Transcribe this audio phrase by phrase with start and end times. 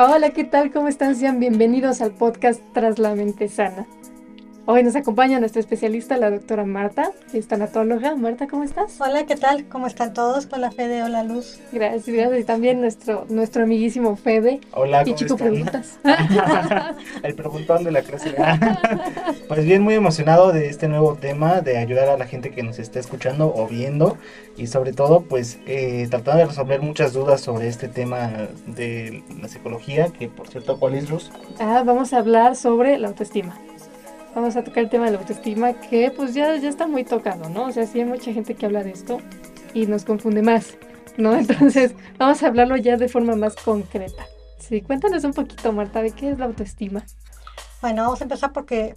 [0.00, 0.70] Hola, ¿qué tal?
[0.70, 1.16] ¿Cómo están?
[1.16, 3.84] Sean bienvenidos al podcast Tras la Mente Sana.
[4.70, 8.14] Hoy nos acompaña nuestra especialista, la doctora Marta, es tanatóloga.
[8.16, 9.00] Marta, ¿cómo estás?
[9.00, 9.64] Hola, ¿qué tal?
[9.66, 10.46] ¿Cómo están todos?
[10.52, 11.58] Hola, Fede, hola, Luz.
[11.72, 12.40] Gracias, gracias.
[12.40, 14.60] Y también nuestro, nuestro amiguísimo Fede.
[14.72, 15.98] Hola, ¿cómo chico preguntas.
[17.22, 18.34] El preguntón de la clase.
[19.48, 22.78] pues bien, muy emocionado de este nuevo tema, de ayudar a la gente que nos
[22.78, 24.18] está escuchando o viendo.
[24.58, 29.48] Y sobre todo, pues eh, tratando de resolver muchas dudas sobre este tema de la
[29.48, 31.30] psicología, que por cierto, ¿cuál es, Luz?
[31.58, 33.58] Ah, vamos a hablar sobre la autoestima
[34.38, 37.48] vamos a tocar el tema de la autoestima que pues ya, ya está muy tocado,
[37.48, 37.64] ¿no?
[37.64, 39.20] O sea, sí hay mucha gente que habla de esto
[39.74, 40.78] y nos confunde más,
[41.16, 41.34] ¿no?
[41.38, 44.26] Entonces vamos a hablarlo ya de forma más concreta.
[44.58, 47.04] Sí, cuéntanos un poquito, Marta, de qué es la autoestima.
[47.80, 48.94] Bueno, vamos a empezar porque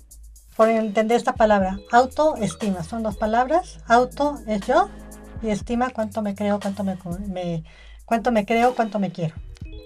[0.56, 4.90] por entender esta palabra, autoestima, son dos palabras, auto es yo
[5.42, 7.64] y estima cuánto me creo, cuánto me, me
[8.06, 9.36] cuánto me creo, cuánto me quiero.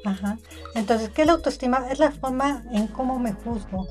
[0.03, 0.37] Ajá.
[0.75, 1.87] Entonces, ¿qué es la autoestima?
[1.89, 3.87] Es la forma en cómo me juzgo,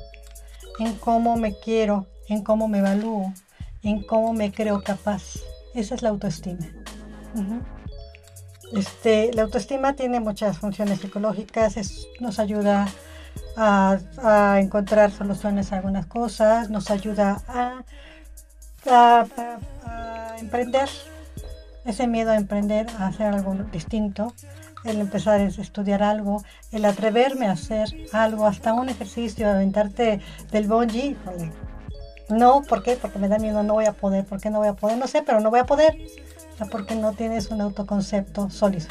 [0.79, 3.33] en cómo me quiero, en cómo me evalúo,
[3.83, 5.39] en cómo me creo capaz.
[5.75, 6.67] Esa es la autoestima.
[8.73, 11.77] este, la autoestima tiene muchas funciones psicológicas,
[12.21, 12.89] nos ayuda
[13.57, 17.83] a, encontrar soluciones a algunas cosas, nos ayuda a,
[18.87, 20.89] a emprender,
[21.85, 24.33] ese miedo a emprender, a hacer algo distinto,
[24.85, 30.67] el empezar a estudiar algo, el atreverme a hacer algo, hasta un ejercicio, aventarte del
[30.67, 31.17] bungee,
[32.29, 32.97] no, ¿por qué?
[32.97, 34.97] Porque me da miedo, no voy a poder, ¿por qué no voy a poder?
[34.99, 35.97] No sé, pero no voy a poder,
[36.71, 38.87] porque no tienes un autoconcepto sólido.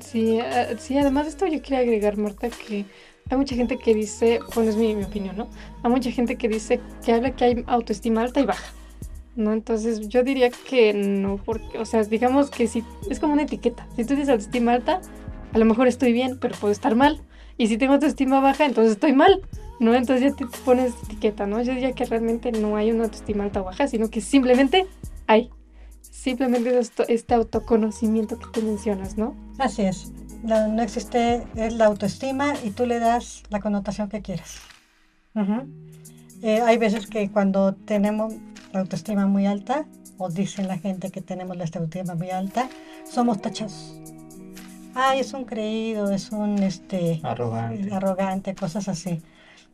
[0.00, 2.86] Sí, eh, sí, además de esto yo quería agregar, Marta, que
[3.28, 5.48] hay mucha gente que dice, bueno, es mi opinión, ¿no?
[5.82, 8.72] Hay mucha gente que dice que habla que hay autoestima alta y baja.
[9.36, 9.52] ¿No?
[9.52, 13.86] Entonces yo diría que no, porque, o sea, digamos que si es como una etiqueta.
[13.96, 15.00] Si tú tienes autoestima alta,
[15.52, 17.20] a lo mejor estoy bien, pero puedo estar mal.
[17.58, 19.40] Y si tengo autoestima baja, entonces estoy mal,
[19.80, 19.94] ¿no?
[19.94, 21.62] Entonces ya te pones etiqueta, ¿no?
[21.62, 24.86] Yo diría que realmente no hay una autoestima alta o baja, sino que simplemente
[25.26, 25.50] hay.
[26.00, 29.34] Simplemente es este autoconocimiento que tú mencionas, ¿no?
[29.58, 30.12] Así es.
[30.42, 34.60] No, existe es la autoestima y tú le das la connotación que quieras.
[36.42, 38.34] Eh, hay veces que cuando tenemos
[38.76, 39.86] la autoestima muy alta,
[40.18, 42.68] o dicen la gente que tenemos la autoestima muy alta,
[43.10, 43.94] somos tachados.
[44.94, 47.92] Ay, es un creído, es un este arrogante.
[47.92, 49.22] arrogante, cosas así.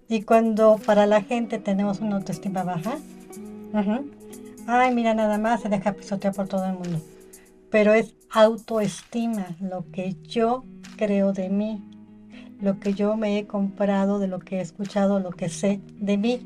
[0.09, 2.99] Y cuando para la gente tenemos una autoestima baja,
[4.67, 7.01] ay, mira, nada más se deja pisotear por todo el mundo.
[7.71, 10.65] Pero es autoestima, lo que yo
[10.97, 11.83] creo de mí,
[12.61, 16.17] lo que yo me he comprado, de lo que he escuchado, lo que sé de
[16.17, 16.41] mí,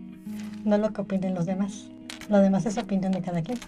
[0.65, 1.91] no lo que opinen los demás.
[2.28, 3.59] Lo demás es opinión de cada quien.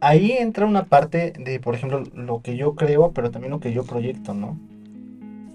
[0.00, 3.72] Ahí entra una parte de, por ejemplo, lo que yo creo, pero también lo que
[3.72, 4.58] yo proyecto, ¿no?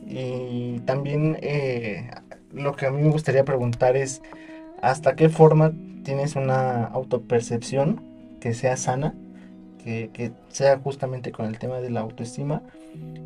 [0.05, 2.11] Y también eh,
[2.51, 4.21] lo que a mí me gustaría preguntar es,
[4.81, 5.71] ¿hasta qué forma
[6.03, 8.01] tienes una autopercepción
[8.41, 9.15] que sea sana,
[9.83, 12.61] que, que sea justamente con el tema de la autoestima?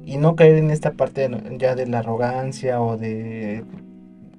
[0.06, 3.66] Y no caer en esta parte ya de la arrogancia o de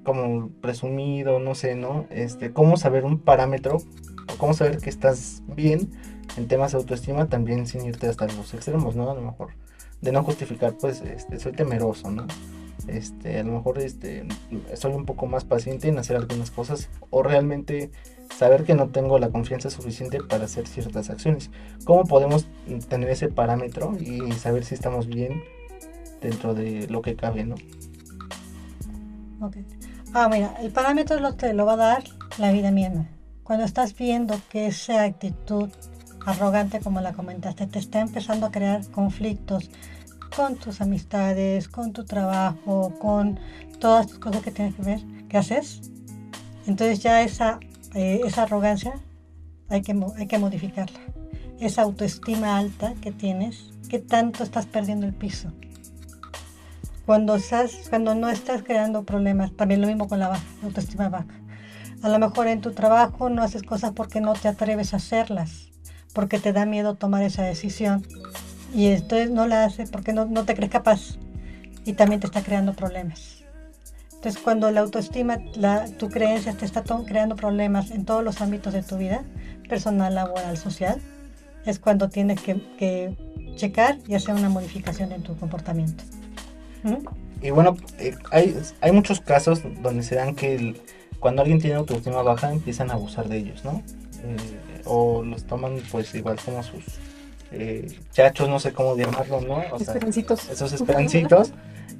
[0.03, 2.05] como presumido, no sé, ¿no?
[2.09, 3.77] Este, cómo saber un parámetro
[4.37, 5.91] cómo saber que estás bien
[6.37, 9.09] en temas de autoestima también sin irte hasta los extremos, ¿no?
[9.09, 9.49] A lo mejor
[10.01, 12.25] de no justificar, pues, este, soy temeroso, ¿no?
[12.87, 14.25] Este, a lo mejor este,
[14.73, 17.91] soy un poco más paciente en hacer algunas cosas o realmente
[18.35, 21.51] saber que no tengo la confianza suficiente para hacer ciertas acciones.
[21.83, 22.47] ¿Cómo podemos
[22.87, 25.43] tener ese parámetro y saber si estamos bien
[26.21, 27.55] dentro de lo que cabe, ¿no?
[30.13, 32.03] Ah, mira, el parámetro lo, te lo va a dar
[32.37, 33.07] la vida misma.
[33.49, 35.69] Cuando estás viendo que esa actitud
[36.23, 39.71] arrogante, como la comentaste, te está empezando a crear conflictos
[40.35, 43.39] con tus amistades, con tu trabajo, con
[43.79, 44.99] todas tus cosas que tienes que ver,
[45.29, 45.81] ¿qué haces?
[46.67, 47.59] Entonces ya esa,
[47.95, 48.93] eh, esa arrogancia
[49.67, 50.99] hay que, hay que modificarla.
[51.59, 55.51] Esa autoestima alta que tienes, que tanto estás perdiendo el piso.
[57.07, 61.39] Cuando, estás, cuando no estás creando problemas, también lo mismo con la autoestima baja
[62.01, 65.69] a lo mejor en tu trabajo no haces cosas porque no te atreves a hacerlas,
[66.13, 68.05] porque te da miedo tomar esa decisión.
[68.73, 71.17] Y entonces no la haces porque no, te crees capaz
[71.85, 73.43] y también te está creando problemas.
[74.13, 78.73] Entonces cuando la autoestima, la, tu creencia te está creando problemas en todos los ámbitos
[78.73, 79.23] de tu vida,
[79.67, 81.01] personal, laboral, social,
[81.65, 83.15] es cuando tienes que,
[83.55, 86.03] checar y hacer una modificación en tu comportamiento.
[86.83, 86.95] ¿Mm?
[87.41, 90.75] Y bueno, eh, hay, hay muchos casos donde se dan que
[91.19, 93.83] cuando alguien tiene autoestima baja empiezan a abusar de ellos, ¿no?
[94.23, 96.83] Eh, o los toman pues igual como sus
[97.51, 99.61] eh, chachos, no sé cómo llamarlo, ¿no?
[99.77, 100.49] esperancitos.
[100.49, 101.51] Esos esperancitos.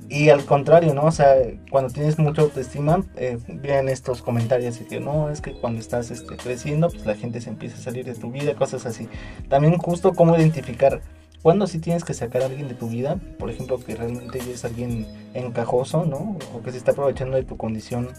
[0.10, 1.06] y al contrario, ¿no?
[1.06, 1.36] O sea,
[1.72, 6.12] cuando tienes mucha autoestima, eh, vienen estos comentarios de que no, es que cuando estás
[6.12, 9.08] este, creciendo, pues la gente se empieza a salir de tu vida, cosas así.
[9.50, 11.02] También justo cómo identificar
[11.42, 14.66] cuando sí tienes que sacar a alguien de tu vida, por ejemplo, que realmente es
[14.66, 16.38] alguien encajoso, ¿no?
[16.54, 18.10] O que se está aprovechando de tu condición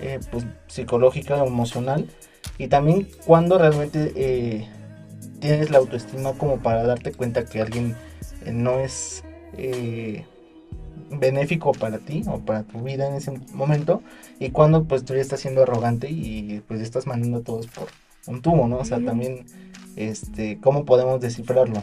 [0.00, 2.06] eh, pues, psicológica o emocional.
[2.58, 4.68] Y también cuando realmente eh,
[5.40, 7.96] tienes la autoestima como para darte cuenta que alguien
[8.44, 9.24] eh, no es
[11.10, 14.02] benéfico para ti o para tu vida en ese momento.
[14.38, 17.88] Y cuando pues tú ya estás siendo arrogante y pues estás mandando a todos por
[18.28, 18.78] un tubo, ¿no?
[18.78, 19.44] O sea, también,
[19.96, 21.82] este, ¿cómo podemos descifrarlo?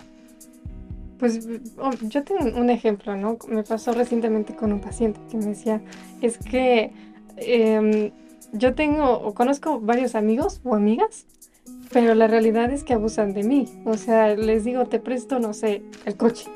[1.19, 1.48] Pues
[1.78, 3.38] oh, yo tengo un ejemplo, ¿no?
[3.48, 5.81] Me pasó recientemente con un paciente que me decía,
[6.22, 6.92] es que
[7.38, 8.12] em,
[8.54, 11.25] yo tengo o conozco varios amigos o amigas,
[11.92, 13.68] pero la realidad es que abusan de mí.
[13.86, 16.48] O sea, les digo, te presto, no sé, el coche.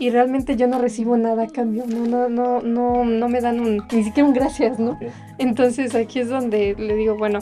[0.00, 3.60] Y realmente yo no recibo nada a cambio, no, no, no, no, no me dan
[3.60, 4.98] un, ni siquiera un gracias, ¿no?
[5.38, 7.38] Entonces aquí es donde le digo, bueno,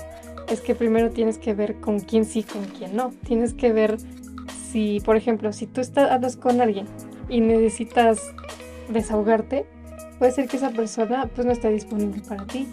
[0.49, 3.13] es que primero tienes que ver con quién sí, con quién no.
[3.27, 3.97] Tienes que ver
[4.73, 6.87] si, por ejemplo, si tú estás, hablas con alguien
[7.29, 8.33] y necesitas
[8.89, 9.67] desahogarte,
[10.19, 12.67] puede ser que esa persona pues no esté disponible para ti.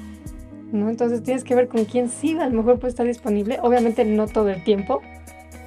[0.71, 0.89] ¿no?
[0.89, 3.59] Entonces tienes que ver con quién sí a lo mejor puede estar disponible.
[3.61, 5.01] Obviamente no todo el tiempo,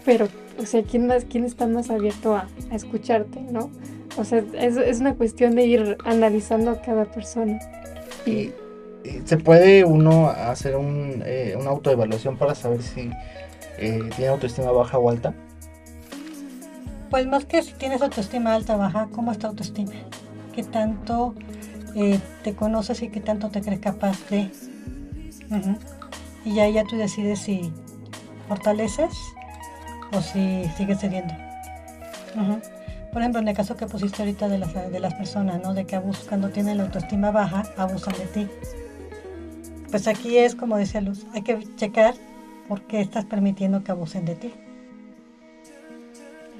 [0.05, 3.71] pero, o sea, quién, más, quién está más abierto a, escucharte, ¿no?
[4.17, 7.59] O sea, es, es, una cuestión de ir analizando a cada persona.
[8.27, 8.53] Y,
[9.25, 13.11] se puede uno hacer un, eh, una autoevaluación para saber si
[13.79, 15.35] eh, tiene autoestima baja o alta.
[17.13, 19.93] Pues más que si tienes autoestima alta o baja, ¿cómo está autoestima?
[20.55, 21.35] ¿Qué tanto
[21.95, 24.51] eh, te conoces y qué tanto te crees capaz de?
[26.47, 27.71] Y ya, ya tú decides si
[28.49, 29.13] fortaleces
[30.11, 31.35] o si sigues cediendo.
[33.13, 35.75] Por ejemplo, en el caso que pusiste ahorita de las, de las personas, ¿no?
[35.75, 36.01] De que
[36.31, 38.49] cuando tienen la autoestima baja, abusan de ti.
[39.91, 42.15] Pues aquí es como decía Luz, hay que checar
[42.69, 44.55] por qué estás permitiendo que abusen de ti.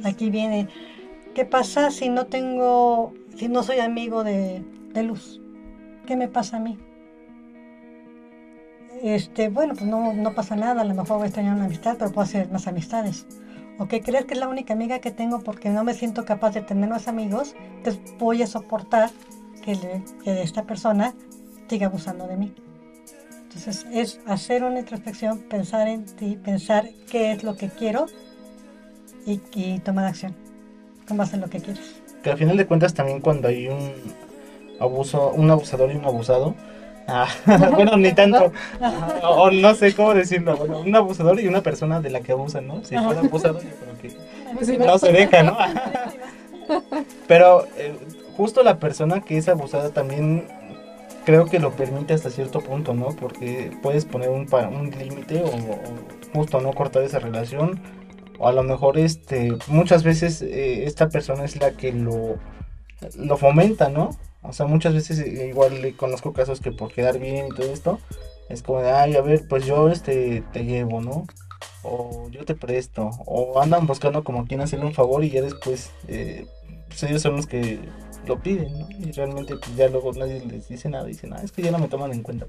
[0.05, 0.69] Aquí viene,
[1.35, 4.65] ¿qué pasa si no tengo, si no soy amigo de,
[5.03, 5.41] Luz?
[6.07, 6.79] ¿Qué me pasa a mí?
[9.03, 11.97] Este, bueno, pues no, no pasa nada, a lo mejor voy a extrañar una amistad,
[11.99, 13.27] pero puedo hacer más amistades.
[13.79, 16.53] ¿O que crees que es la única amiga que tengo porque no me siento capaz
[16.53, 17.55] de tener más amigos?
[17.79, 19.11] Entonces voy a soportar
[19.63, 21.15] que, que esta persona
[21.69, 22.55] siga abusando de mí.
[23.45, 28.07] Entonces es hacer una introspección, pensar en ti, pensar qué es lo que quiero
[29.27, 30.35] y, tomar acción
[31.07, 32.03] con base en lo que quieres.
[32.23, 33.93] Que al final de cuentas también cuando hay un
[34.81, 36.55] abuso, un abusador y un abusado,
[37.09, 37.29] ah,
[37.75, 38.53] bueno, ni tanto,
[39.23, 42.67] o, no sé cómo decirlo, bueno, un abusador y una persona de la que abusan,
[42.67, 42.85] ¿no?
[42.85, 44.17] Si fuera abusado, yo creo
[44.69, 45.57] que no se deja, ¿no?
[47.29, 47.97] Pero eh,
[48.37, 50.47] justo la persona que es abusada también
[51.25, 53.09] creo que lo permite hasta cierto punto, ¿no?
[53.09, 55.79] Porque puedes poner un, un límite o, o,
[56.35, 57.81] justo no cortar esa relación
[58.43, 62.39] o a lo mejor este muchas veces eh, esta persona es la que lo
[63.17, 64.11] lo fomenta no
[64.43, 67.73] o sea muchas veces eh, igual le conozco casos que por quedar bien y todo
[67.73, 68.01] esto
[68.49, 71.25] es como de ay a ver pues yo este te llevo no
[71.85, 75.93] o yo te presto o andan buscando como quien hacerle un favor y ya después
[76.09, 76.47] eh,
[76.89, 77.79] pues ellos son los que
[78.27, 78.89] lo piden ¿no?
[78.91, 81.79] y realmente pues, ya luego nadie les dice nada dicen ah es que ya no
[81.79, 82.49] me toman en cuenta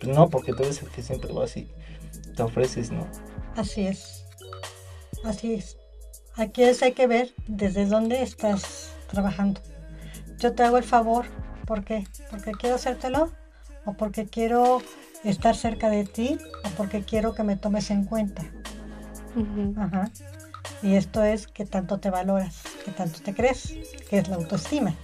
[0.00, 1.68] pues no porque tú eres el que siempre vas y
[2.36, 3.08] te ofreces no
[3.56, 4.21] así es
[5.24, 5.76] Así es.
[6.36, 9.60] Aquí es, hay que ver desde dónde estás trabajando.
[10.38, 11.26] Yo te hago el favor,
[11.66, 12.06] ¿por qué?
[12.30, 13.30] Porque quiero hacértelo
[13.84, 14.82] o porque quiero
[15.24, 18.42] estar cerca de ti o porque quiero que me tomes en cuenta.
[19.76, 20.10] Ajá.
[20.82, 23.74] Y esto es que tanto te valoras, que tanto te crees,
[24.08, 24.94] que es la autoestima.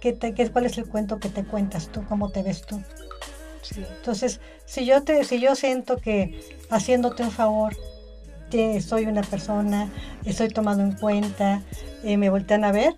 [0.00, 2.04] ¿Qué te, ¿Cuál es el cuento que te cuentas tú?
[2.08, 2.82] ¿Cómo te ves tú?
[3.76, 7.76] Entonces, si yo, te, si yo siento que haciéndote un favor
[8.80, 9.88] soy una persona,
[10.24, 11.62] estoy tomado en cuenta,
[12.02, 12.94] eh, me voltean a ver,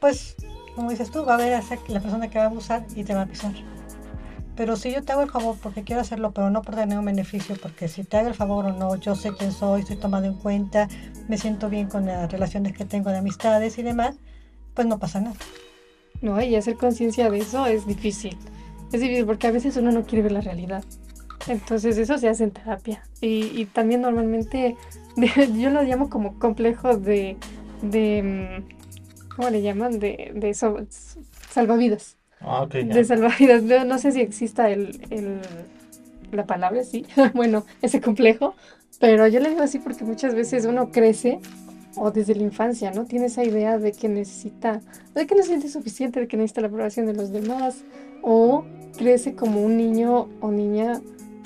[0.00, 0.36] pues,
[0.74, 3.22] como dices tú, va a haber la persona que va a abusar y te va
[3.22, 3.52] a pisar.
[4.56, 7.04] Pero si yo te hago el favor porque quiero hacerlo, pero no por tener un
[7.04, 10.26] beneficio, porque si te hago el favor o no, yo sé quién soy, estoy tomado
[10.26, 10.88] en cuenta,
[11.28, 14.16] me siento bien con las relaciones que tengo de amistades y demás,
[14.74, 15.36] pues no pasa nada.
[16.22, 18.38] No, y hacer conciencia de eso es difícil.
[18.92, 20.84] Es difícil porque a veces uno no quiere ver la realidad.
[21.48, 23.02] Entonces eso se hace en terapia.
[23.20, 24.76] Y, también normalmente
[25.56, 27.36] yo lo llamo como complejo de,
[27.82, 29.98] de mm, ¿cómo le llaman?
[29.98, 32.16] De, de salvavidas.
[32.40, 33.62] Ah, de salvavidas.
[33.62, 35.40] No, no sé si exista el, el,
[36.32, 37.06] la palabra, sí.
[37.34, 38.54] bueno, ese complejo.
[39.00, 41.40] Pero yo le digo así porque muchas veces uno crece
[41.96, 43.04] o desde la infancia, ¿no?
[43.04, 44.80] Tiene esa idea de que necesita,
[45.14, 47.84] de que no se siente suficiente, de que necesita la aprobación de los demás,
[48.22, 48.64] o
[48.96, 51.00] crece como un niño o niña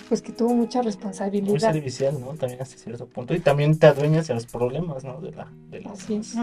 [0.09, 1.73] pues que tuvo mucha Muy responsabilidad.
[1.73, 2.29] servicial, ¿no?
[2.35, 3.35] También hasta cierto punto.
[3.35, 5.21] Y también te adueñas de los problemas, ¿no?
[5.21, 6.35] De la, de la Así es.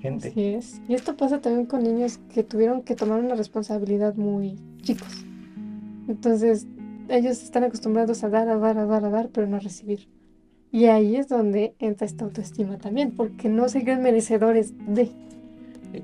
[0.00, 0.28] Gente.
[0.28, 0.80] Así es.
[0.88, 5.24] Y esto pasa también con niños que tuvieron que tomar una responsabilidad muy chicos.
[6.08, 6.66] Entonces,
[7.08, 10.08] ellos están acostumbrados a dar, a dar, a dar, a dar, pero no a recibir.
[10.72, 15.10] Y ahí es donde entra esta autoestima también, porque no se creen merecedores de.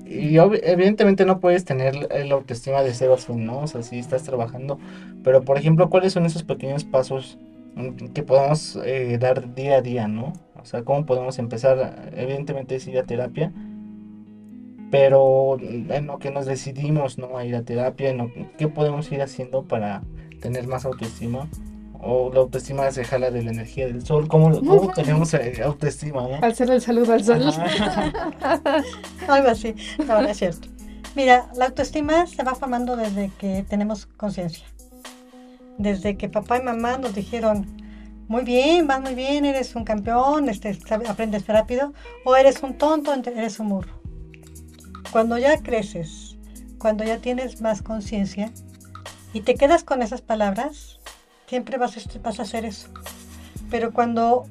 [0.05, 3.59] Y evidentemente no puedes tener la autoestima de cero a ¿no?
[3.59, 4.79] O sea, sí estás trabajando.
[5.23, 7.37] Pero, por ejemplo, ¿cuáles son esos pequeños pasos
[7.75, 10.33] mm, que podemos eh, dar día a día, ¿no?
[10.55, 12.11] O sea, ¿cómo podemos empezar?
[12.15, 13.51] Evidentemente es ir a terapia.
[14.91, 17.37] Pero en lo que nos decidimos, ¿no?
[17.37, 20.03] A ir a terapia, en ¿qué podemos ir haciendo para
[20.39, 21.49] tener más autoestima?
[22.05, 24.27] O la autoestima se jala de la energía del sol.
[24.27, 26.39] ¿Cómo, cómo tenemos eh, autoestima, no?
[26.41, 27.41] Al ser el saludo al sol.
[29.27, 29.73] Algo así.
[30.05, 30.67] No, no es cierto.
[31.15, 34.65] Mira, la autoestima se va formando desde que tenemos conciencia.
[35.77, 37.67] Desde que papá y mamá nos dijeron,
[38.27, 41.93] muy bien, vas muy bien, eres un campeón, este, aprendes rápido,
[42.25, 43.93] o eres un tonto, eres un burro.
[45.11, 46.37] Cuando ya creces,
[46.79, 48.51] cuando ya tienes más conciencia
[49.33, 50.99] y te quedas con esas palabras,
[51.53, 52.87] siempre vas a, vas a hacer eso.
[53.69, 54.45] Pero cuando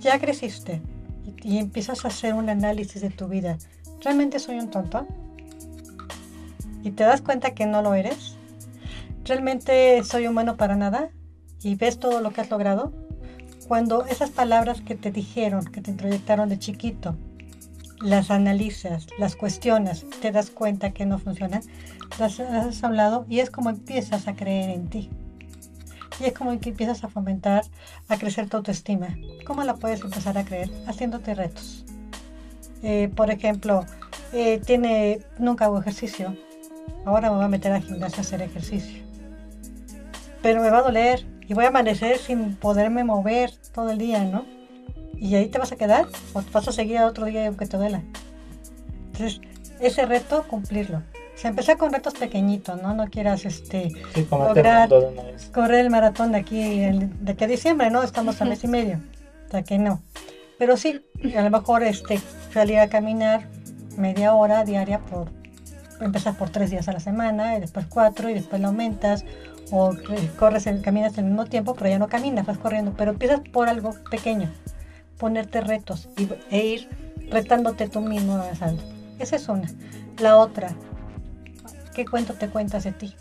[0.00, 0.80] ya creciste
[1.44, 3.58] y, empiezas a hacer un análisis de tu vida,
[4.02, 5.06] ¿realmente soy un tonto?
[6.82, 8.36] Y te das cuenta que no lo eres.
[9.26, 11.10] ¿Realmente soy humano para nada?
[11.62, 12.90] Y ves todo lo que has logrado.
[13.68, 17.18] Cuando esas palabras que te dijeron, que te introyectaron de chiquito,
[18.00, 21.60] las analizas, las cuestionas, te das cuenta que no funcionan,
[22.18, 25.10] las has hablado y es como empiezas a creer en ti.
[26.20, 27.64] Y es como que empiezas a fomentar,
[28.08, 29.16] a crecer tu autoestima.
[29.46, 30.70] ¿Cómo la puedes empezar a creer?
[30.86, 31.84] Haciéndote retos.
[32.82, 33.84] Eh, por ejemplo,
[34.32, 36.36] eh, tiene, nunca hago ejercicio.
[37.04, 39.02] Ahora me voy a meter al gimnasio a hacer ejercicio.
[40.42, 44.24] Pero me va a doler y voy a amanecer sin poderme mover todo el día,
[44.24, 44.44] ¿no?
[45.18, 46.06] ¿Y ahí te vas a quedar?
[46.32, 48.02] ¿O vas a seguir a otro día aunque te duela?
[49.12, 49.40] Entonces,
[49.80, 51.02] ese reto, cumplirlo.
[51.36, 52.94] O sea, empezar con retos pequeñilos, ¿no?
[52.94, 57.46] No quieras este, Sí, comerte el Lograr- correr el maratón de aquí, el- de que
[57.46, 58.02] diciembre, ¿no?
[58.02, 59.00] Estamos a mes y medio.
[59.46, 60.00] O sea que no.
[60.58, 61.02] Pero sí,
[61.36, 62.18] a lo mejor este,
[62.54, 63.48] salir a caminar
[63.98, 65.28] media hora diaria por
[66.00, 69.24] empezar por tres días a la semana y después cuatro y después lo aumentas
[69.70, 69.94] o
[70.38, 73.70] corres el, caminas al mismo tiempo pero ya no caminas vas corriendo pero empiezas por
[73.70, 74.52] algo pequeño
[75.18, 76.88] ponerte retos y, e ir
[77.30, 78.82] retándote tú mismo avanzando
[79.18, 79.68] esa es una
[80.18, 80.68] la otra
[81.96, 83.14] qué cuento te cuentas de ti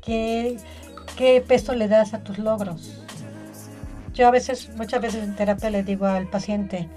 [0.00, 0.56] qué,
[1.16, 3.02] qué peso le das a tus logros
[4.14, 6.88] yo a veces muchas veces en terapia le digo al paciente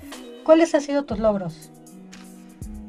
[0.45, 1.71] ¿cuáles han sido tus logros?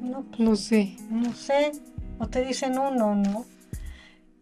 [0.03, 0.97] no pues, No sé.
[1.09, 1.73] no sé,
[2.19, 3.47] o te dicen uno, ¿no?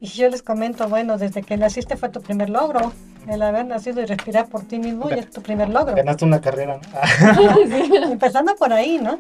[0.01, 2.93] Y yo les comento, bueno, desde que naciste fue tu primer logro,
[3.29, 5.95] el haber nacido y respirar por ti mismo ya es tu primer logro.
[5.95, 8.03] Ganaste una carrera, ¿no?
[8.13, 9.19] Empezando por ahí, ¿no?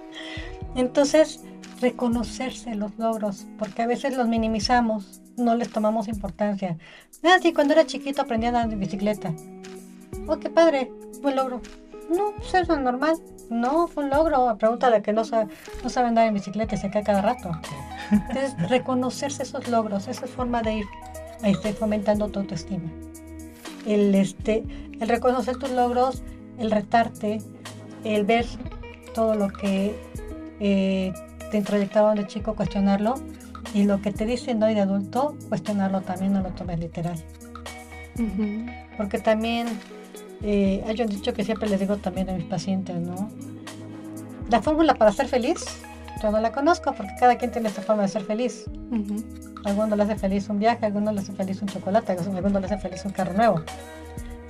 [0.76, 1.40] Entonces,
[1.80, 6.76] reconocerse los logros, porque a veces los minimizamos, no les tomamos importancia.
[7.22, 9.32] Ah, sí, cuando era chiquito aprendí a andar en bicicleta.
[10.26, 10.90] Oh, qué padre,
[11.22, 11.60] buen logro.
[12.10, 13.16] No, pues eso es normal.
[13.50, 14.56] No, fue un logro.
[14.58, 17.50] Pregúntale a que no sabe, no sabe andar en bicicleta y se cae cada rato.
[18.10, 20.86] Entonces, reconocerse esos logros, esa es forma de ir
[21.44, 22.90] este, fomentando tu autoestima.
[23.86, 24.64] El, este,
[25.00, 26.22] el reconocer tus logros,
[26.58, 27.38] el retarte,
[28.04, 28.46] el ver
[29.14, 29.94] todo lo que
[30.60, 31.12] eh,
[31.50, 33.14] te introyectaron de chico, cuestionarlo,
[33.74, 37.16] y lo que te dicen hoy de adulto, cuestionarlo también, no lo tomes literal.
[38.96, 39.68] Porque también
[40.42, 43.30] eh, hay un dicho que siempre les digo también a mis pacientes, ¿no?
[44.50, 45.64] La fórmula para ser feliz,
[46.22, 48.64] yo no la conozco porque cada quien tiene su forma de ser feliz.
[48.90, 49.22] Ujú.
[49.64, 52.66] A algunos le hace feliz un viaje, algunos le hace feliz un chocolate, algunos le
[52.66, 53.62] hace feliz un carro nuevo.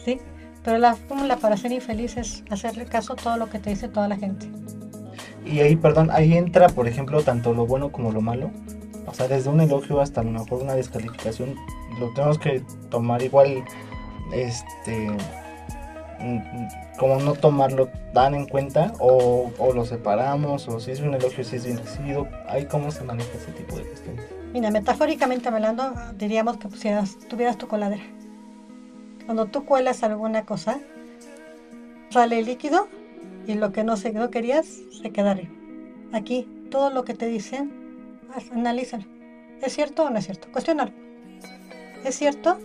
[0.02, 0.18] ¿Sí?
[0.64, 3.88] Pero la fórmula para ser infeliz es hacerle caso a todo lo que te dice
[3.88, 4.48] toda la gente.
[5.48, 8.50] Y ahí, perdón, ahí entra, por ejemplo, tanto lo bueno como lo malo.
[9.06, 11.54] O sea, desde un elogio hasta a lo mejor una descalificación,
[11.98, 13.64] lo tenemos que tomar igual,
[14.32, 15.08] este,
[16.20, 16.38] mm,
[16.98, 21.42] como no tomarlo tan en cuenta, o, o lo separamos, o si es un elogio,
[21.42, 24.24] si es bien recibido, ahí cómo se maneja ese tipo de cuestiones.
[24.52, 28.02] Mira, metafóricamente hablando, diríamos que pusieras, tuvieras tu coladera.
[29.24, 30.80] Cuando tú cuelas alguna cosa,
[32.10, 32.88] sale líquido
[33.48, 34.66] y lo que no, se, no querías
[35.02, 35.50] se queda arriba.
[36.12, 37.72] Aquí, todo lo que te dicen,
[38.52, 39.04] analízalo.
[39.62, 40.48] ¿Es cierto o no es cierto?
[40.52, 40.92] Cuestiónalo.
[42.04, 42.58] ¿Es cierto?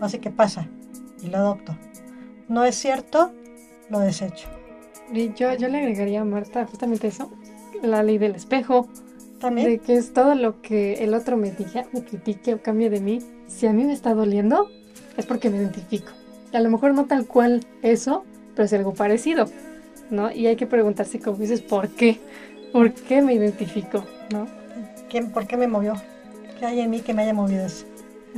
[0.00, 0.68] Así que pasa
[1.22, 1.76] y lo adopto.
[2.48, 3.32] ¿No es cierto?
[3.90, 4.48] Lo desecho.
[5.12, 7.30] Y yo, yo le agregaría a Marta justamente eso,
[7.82, 8.88] la ley del espejo,
[9.38, 9.68] También.
[9.68, 13.00] de que es todo lo que el otro me diga, me critique o cambie de
[13.00, 13.20] mí.
[13.46, 14.68] Si a mí me está doliendo,
[15.16, 16.10] es porque me identifico.
[16.52, 18.24] Y a lo mejor no tal cual eso,
[18.60, 19.46] pero es algo parecido,
[20.10, 20.30] ¿no?
[20.30, 22.20] Y hay que preguntarse, como dices, ¿por qué?
[22.74, 24.04] ¿Por qué me identifico?
[24.30, 24.46] ¿No?
[25.08, 25.94] ¿Quién, ¿Por qué me movió?
[26.58, 27.86] ¿Qué hay en mí que me haya movido eso?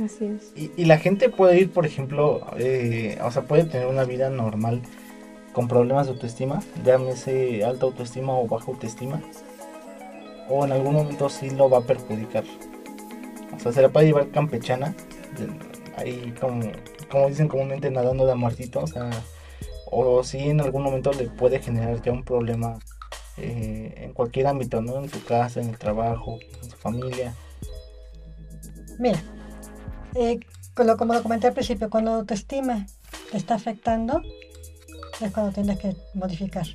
[0.01, 0.53] Así es.
[0.55, 4.29] Y, y la gente puede ir, por ejemplo, eh, o sea, puede tener una vida
[4.29, 4.81] normal
[5.51, 9.21] con problemas de autoestima, llámese alta autoestima o baja autoestima,
[10.47, 12.45] o en algún momento sí lo va a perjudicar.
[13.53, 14.95] O sea, se la puede llevar campechana,
[15.37, 16.61] de- ahí como,
[17.11, 19.09] como dicen comúnmente nadando de a muertito, o sea,
[19.95, 22.79] o sí en algún momento le puede generar ya un problema
[23.37, 24.97] eh, en cualquier ámbito, ¿no?
[24.97, 27.33] En su casa, en el trabajo, en su familia.
[28.99, 29.19] Mira,
[30.15, 30.39] eh,
[30.77, 32.85] lo- como lo comenté al principio, cuando la autoestima
[33.31, 34.21] te está afectando,
[35.21, 36.65] es cuando tienes que modificar,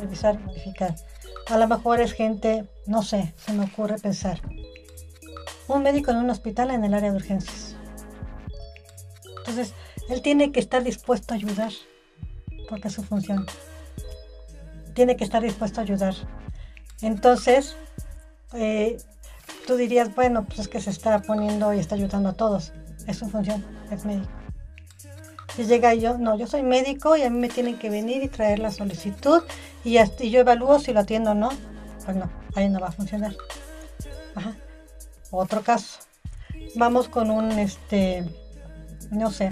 [0.00, 0.94] revisar, modificar.
[1.48, 4.40] A lo mejor es gente, no sé, se me ocurre pensar,
[5.68, 7.76] un médico en un hospital en el área de urgencias.
[9.38, 9.74] Entonces,
[10.08, 11.72] él tiene que estar dispuesto a ayudar,
[12.68, 13.46] porque es su función.
[14.94, 16.14] Tiene que estar dispuesto a ayudar.
[17.02, 17.76] Entonces,
[18.54, 18.96] eh,
[19.66, 22.72] tú dirías, bueno, pues es que se está poniendo y está ayudando a todos.
[23.06, 24.30] Es su función, es médico.
[25.54, 28.28] Si llega yo, no, yo soy médico y a mí me tienen que venir y
[28.28, 29.42] traer la solicitud
[29.84, 31.50] y, y yo evalúo si lo atiendo o no.
[32.04, 33.34] Pues no, ahí no va a funcionar.
[34.34, 34.54] Ajá.
[35.30, 36.00] Otro caso.
[36.74, 38.24] Vamos con un, este,
[39.10, 39.50] no sé,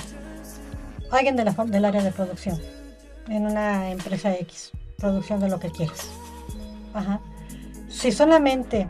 [1.11, 2.74] alguien de la, del área de producción
[3.29, 6.09] en una empresa X, producción de lo que quieras.
[6.93, 7.21] Ajá.
[7.89, 8.89] Si solamente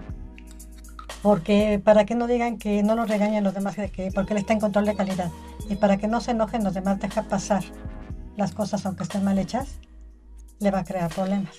[1.25, 4.41] porque para que no digan que no nos regañen los demás de que porque él
[4.41, 5.31] está en control de calidad
[5.71, 7.65] y para que no se enojen los demás deja pasar
[8.37, 9.79] las cosas aunque estén mal hechas
[10.61, 11.55] le va a crear problemas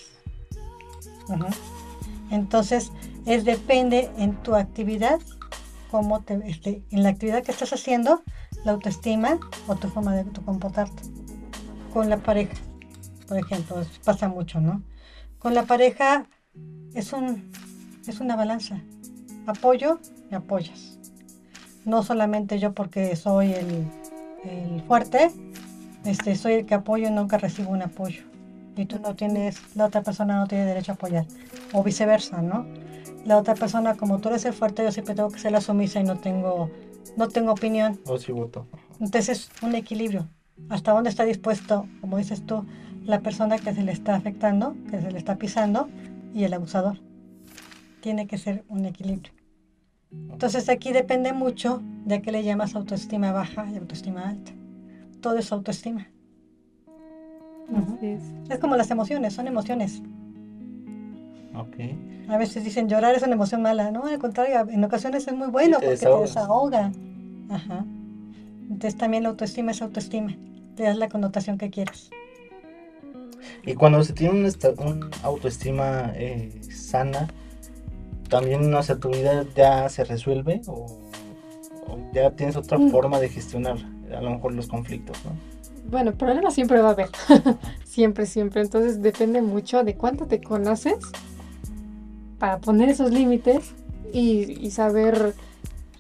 [2.30, 2.92] entonces
[3.26, 5.20] es depende en tu actividad
[5.90, 8.22] cómo te este, en la actividad que estás haciendo
[8.66, 11.02] la autoestima o tu forma de tu comportarte
[11.92, 12.54] con la pareja
[13.28, 14.82] por ejemplo pasa mucho no
[15.40, 16.28] con la pareja
[16.94, 17.52] es un
[18.08, 18.82] es una balanza
[19.48, 20.98] apoyo, me apoyas.
[21.86, 23.88] No solamente yo porque soy el,
[24.44, 25.32] el fuerte,
[26.04, 28.24] este, soy el que apoyo y nunca recibo un apoyo.
[28.76, 31.26] Y tú no tienes, la otra persona no tiene derecho a apoyar.
[31.74, 32.66] O viceversa, ¿no?
[33.26, 36.00] La otra persona, como tú eres el fuerte, yo siempre tengo que ser la sumisa
[36.00, 36.70] y no tengo,
[37.16, 38.00] no tengo opinión.
[38.06, 38.68] O si voto.
[39.00, 40.28] Entonces, un equilibrio.
[40.70, 42.66] ¿Hasta dónde está dispuesto, como dices tú,
[43.06, 45.88] la persona que se le está afectando, que se le está pisando,
[46.34, 47.00] y el abusador?
[48.02, 49.32] Tiene que ser un equilibrio.
[50.32, 54.52] Entonces aquí depende mucho de qué le llamas autoestima baja y autoestima alta.
[55.22, 56.08] Todo es autoestima.
[58.02, 58.22] Es.
[58.50, 60.02] Es como las emociones, son emociones.
[61.56, 61.76] Ok.
[62.28, 65.48] A veces dicen llorar es una emoción mala, no, al contrario, en ocasiones es muy
[65.48, 66.92] bueno te porque te desahoga.
[67.50, 67.86] Ajá.
[68.70, 70.36] Entonces también la autoestima es autoestima.
[70.76, 72.10] Te das la connotación que quieras.
[73.64, 77.28] Y cuando se tiene una, una autoestima eh, sana,
[78.30, 80.86] también, o sea, tu vida ya se resuelve o,
[81.88, 82.90] o ya tienes otra Mm.
[82.90, 83.78] forma de gestionar
[84.16, 85.32] a lo mejor los conflictos, ¿no?
[85.90, 87.10] Bueno, problemas siempre va a haber.
[87.86, 88.62] siempre, siempre.
[88.62, 90.98] Entonces depende mucho de cuánto te conoces
[92.40, 93.74] para poner esos límites
[94.12, 95.34] y, y saber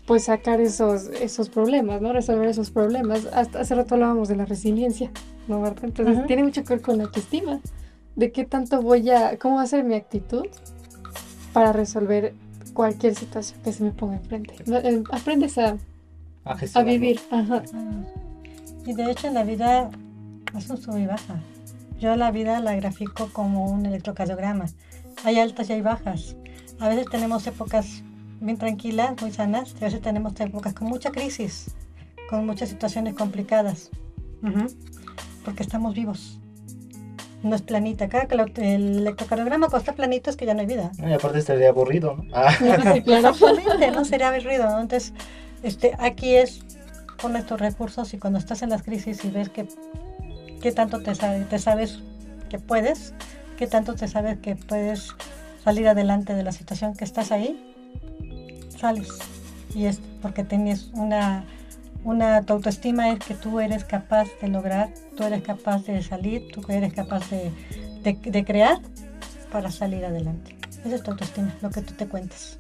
[0.08, 2.13] pues sacar esos, esos problemas, ¿no?
[2.13, 3.26] Resolver esos problemas.
[3.34, 5.12] Hasta hace rato hablábamos de la resiliencia,
[5.48, 5.86] ¿no, Marta?
[5.86, 7.60] Entonces tiene mucho que ver con la autoestima.
[8.16, 10.46] De qué tanto voy a, cómo va a ser mi actitud
[11.54, 12.34] para resolver
[12.74, 14.56] cualquier situación que se me ponga enfrente.
[14.68, 15.78] Eh, Aprendes a,
[16.46, 17.20] A, vivir.
[17.32, 17.64] Ajá.
[18.86, 19.90] Y de hecho en la vida
[20.58, 21.40] es un sub y baja.
[22.00, 24.66] Yo la vida la grafico como un electrocardiograma.
[25.24, 26.36] Hay altas y hay bajas.
[26.80, 28.04] A veces tenemos épocas
[28.42, 31.72] bien tranquilas, muy sanas, y a veces tenemos épocas con mucha crisis,
[32.30, 33.90] con muchas situaciones complicadas.
[34.44, 34.68] Ujú.
[35.46, 36.40] Porque estamos vivos.
[37.44, 38.10] No es planita.
[38.10, 40.92] Cada que el electrocardiograma cuando está planito es que ya no hay vida.
[40.98, 42.26] No, y aparte estaría aburrido, ¿no?
[42.34, 43.30] Ah, Sí, claro.
[43.30, 44.82] Exactamente, no sería aburrido, ¿no?
[44.82, 45.14] Entonces,
[45.64, 46.62] este, aquí es
[47.22, 49.68] pones tus recursos y cuando estás en las crisis y ves que
[50.62, 52.00] qué tanto te, sabe- te sabes
[52.50, 53.14] que puedes,
[53.58, 55.10] qué tanto te sabes que puedes
[55.64, 57.58] salir adelante de la situación que estás ahí,
[58.78, 59.10] sales.
[59.74, 61.46] Y es porque tienes una,
[62.06, 66.48] una tu autoestima es que tú eres capaz de lograr, tú eres capaz de salir,
[66.54, 67.52] tú eres capaz de,
[68.04, 68.78] de, crear
[69.52, 70.56] para salir adelante.
[70.86, 72.60] Esa es tu autoestima, lo que tú te cuentas.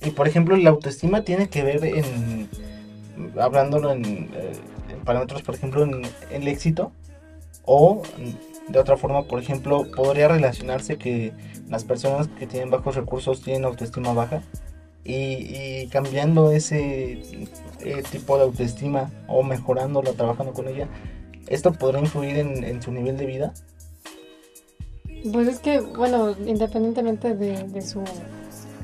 [0.00, 2.48] Y por ejemplo, la autoestima tiene que ver en,
[3.40, 4.52] hablándolo en, eh,
[5.04, 6.92] parámetros, por ejemplo, en el éxito
[7.64, 8.02] o
[8.68, 11.32] de otra forma, por ejemplo, podría relacionarse que
[11.68, 14.42] las personas que tienen bajos recursos tienen autoestima baja
[15.06, 17.12] y, cambiando ese
[17.80, 20.88] eh, tipo de autoestima o mejorándola, trabajando con ella,
[21.48, 23.54] ¿esto podría influir en, su nivel de vida?
[25.32, 28.02] Pues es que, bueno, independientemente de, su,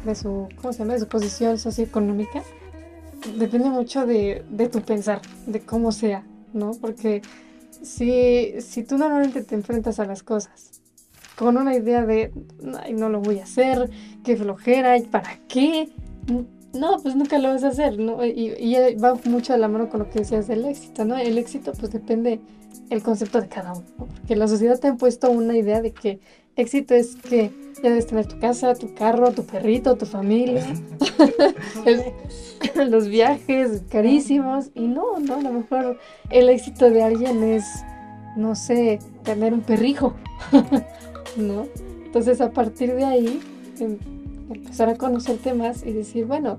[0.05, 0.95] de su, ¿cómo se llama?
[0.95, 2.43] De su posición socioeconómica,
[3.37, 6.73] depende mucho de, de tu pensar, de cómo sea, ¿no?
[6.81, 7.23] Porque
[7.83, 10.83] si, si tú normalmente te enfrentas a las cosas
[11.37, 12.33] con una idea de,
[12.83, 13.91] Ay, no lo voy a hacer,
[14.25, 15.89] qué flojera, ¿y para qué?
[16.75, 18.25] No, pues nunca lo vas a hacer, ¿no?
[18.25, 21.19] Y, y, va mucho a la mano con lo que decías del éxito, ¿no?
[21.19, 22.41] El éxito pues depende
[22.89, 26.21] el concepto de cada uno, porque la sociedad te ha puesto una idea de que
[26.57, 27.51] éxito es que
[27.83, 30.65] ya debes tener tu casa, tu carro, tu perrito, tu familia,
[32.89, 35.99] los viajes carísimos, y no, no, a lo mejor
[36.31, 37.65] el éxito de alguien es,
[38.37, 40.15] no sé, tener un perrijo,
[41.37, 41.67] ¿no?
[42.05, 43.41] Entonces a partir de ahí
[43.81, 43.99] em,
[44.53, 46.59] empezar a conocerte más y decir, bueno,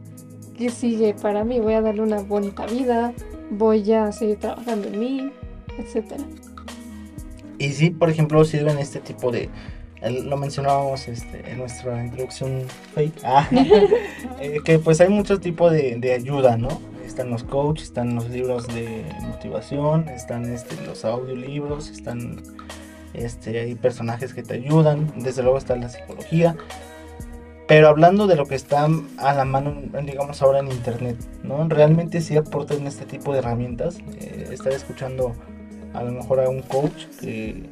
[0.57, 1.59] ¿qué sigue para mí?
[1.59, 3.13] Voy a darle una bonita vida,
[3.49, 5.31] voy a seguir trabajando en mí,
[5.77, 6.23] etcétera.
[7.57, 9.49] Y si, por ejemplo, sirven este tipo de,
[10.09, 12.63] lo mencionábamos este, en nuestra introducción
[13.23, 13.47] ah,
[14.41, 16.81] eh, que pues hay mucho tipo de, de, ayuda, ¿no?
[17.05, 22.41] Están los coaches, están los libros de motivación, están este, los audiolibros, están
[23.13, 26.55] este, hay personajes que te ayudan, desde luego está la psicología,
[27.67, 29.73] pero hablando de lo que está a la mano,
[30.03, 31.67] digamos ahora en internet, ¿no?
[31.69, 33.99] Realmente sí aportan este tipo de herramientas.
[34.19, 35.33] Eh, estar escuchando
[35.93, 37.63] a lo mejor a un coach que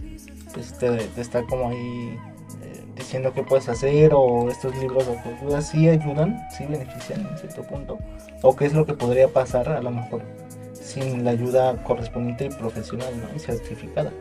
[0.53, 2.17] pues, te, está como ahí
[2.61, 7.37] eh, diciendo qué puedes hacer o estos libros de autoayuda sí ayudan, sí benefician en
[7.37, 7.97] cierto punto.
[8.43, 10.21] O qué es lo que podría pasar a lo mejor
[10.73, 13.13] sin la ayuda correspondiente y profesional.
[13.35, 14.11] Y certificada.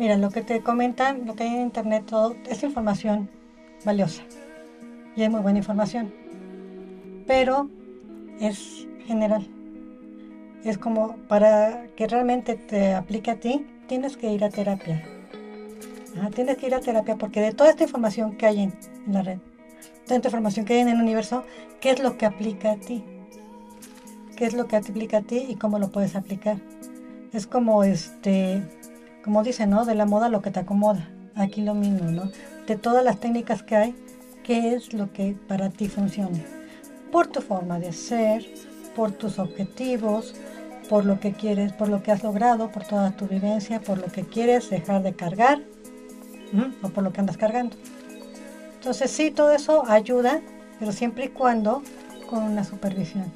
[0.00, 3.28] Mira lo que te comentan, lo que hay en internet, todo es información
[3.84, 4.22] valiosa.
[5.14, 6.10] Y es muy buena información.
[7.26, 7.68] Pero
[8.40, 9.46] es general.
[10.64, 15.04] Es como para que realmente te aplique a ti, tienes que ir a terapia.
[16.34, 18.74] tienes que ir a terapia porque de toda esta información que hay en,
[19.06, 19.38] en la red,
[20.06, 21.44] toda esta información que hay en el universo,
[21.78, 23.04] ¿qué es lo que aplica a ti?
[24.34, 26.56] ¿Qué es lo que aplica a ti y cómo lo puedes aplicar?
[27.34, 28.79] Es como este
[29.24, 29.84] como dice, ¿no?
[29.84, 31.08] De la moda lo que te acomoda.
[31.34, 32.30] Aquí lo mismo, ¿no?
[32.66, 33.94] De todas las técnicas que hay,
[34.42, 36.38] ¿qué es lo que para ti funciona?
[37.12, 38.46] Por tu forma de ser,
[38.94, 40.34] por tus objetivos,
[40.88, 44.06] por lo que quieres, por lo que has logrado, por toda tu vivencia, por lo
[44.06, 45.62] que quieres dejar de cargar
[46.82, 47.76] o por lo que andas cargando.
[48.74, 50.40] Entonces sí, todo eso ayuda,
[50.78, 51.82] pero siempre y cuando
[52.28, 53.32] con una supervisión.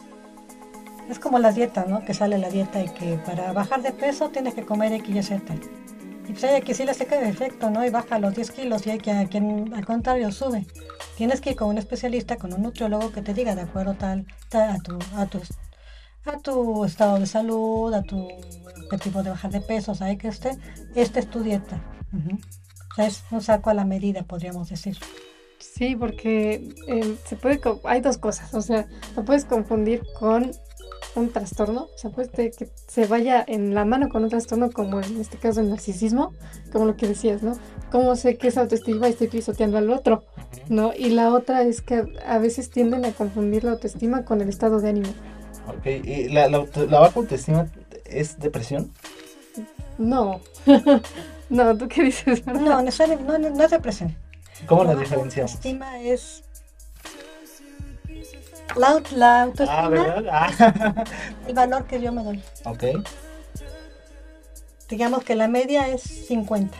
[1.09, 2.05] Es como las dietas, ¿no?
[2.05, 5.23] Que sale la dieta y que para bajar de peso tienes que comer X y
[5.23, 5.55] Z.
[6.27, 7.85] Y pues hay que sí le seca de efecto, ¿no?
[7.85, 10.67] Y baja los 10 kilos y hay que, quien al contrario sube.
[11.17, 14.27] Tienes que ir con un especialista, con un nutriólogo que te diga de acuerdo tal,
[14.53, 15.40] a, tu, a, tu,
[16.25, 18.27] a tu estado de salud, a tu
[18.85, 20.59] objetivo de bajar de peso, o sea, que esté,
[20.95, 21.83] esta es tu dieta.
[22.93, 24.97] O sea, es un saco a la medida, podríamos decir.
[25.59, 28.87] Sí, porque eh, se puede, hay dos cosas, o sea,
[29.17, 30.53] lo puedes confundir con
[31.14, 35.00] un trastorno, o sea, pues que se vaya en la mano con un trastorno como
[35.00, 36.33] en este caso el narcisismo,
[36.72, 37.57] como lo que decías, ¿no?
[37.90, 40.24] ¿Cómo sé que es autoestima y estoy pisoteando al otro?
[40.68, 40.92] ¿No?
[40.96, 44.81] Y la otra es que a veces tienden a confundir la autoestima con el estado
[44.81, 45.09] de ánimo.
[45.68, 47.68] Ok, ¿y la, la, baja autoestima
[48.05, 48.92] es depresión?
[49.96, 50.40] No,
[51.48, 52.44] no, ¿tú qué dices?
[52.46, 54.16] No, no, no, no es depresión.
[54.66, 55.53] ¿Cómo la, la diferenciamos?
[55.53, 56.42] La autoestima es
[58.76, 59.84] la, la autoestima.
[59.84, 60.24] Ah, ¿verdad?
[60.30, 61.04] Ah.
[61.46, 62.42] El valor que yo me doy.
[62.64, 62.84] Ok.
[64.88, 66.76] Digamos que la media es 50.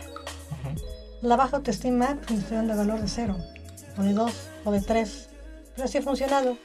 [1.21, 3.35] La baja autoestima, pues estoy dando valor de 0,
[3.97, 4.31] o de 2,
[4.65, 5.29] o de 3.
[5.73, 6.57] Pero así ha funcionado.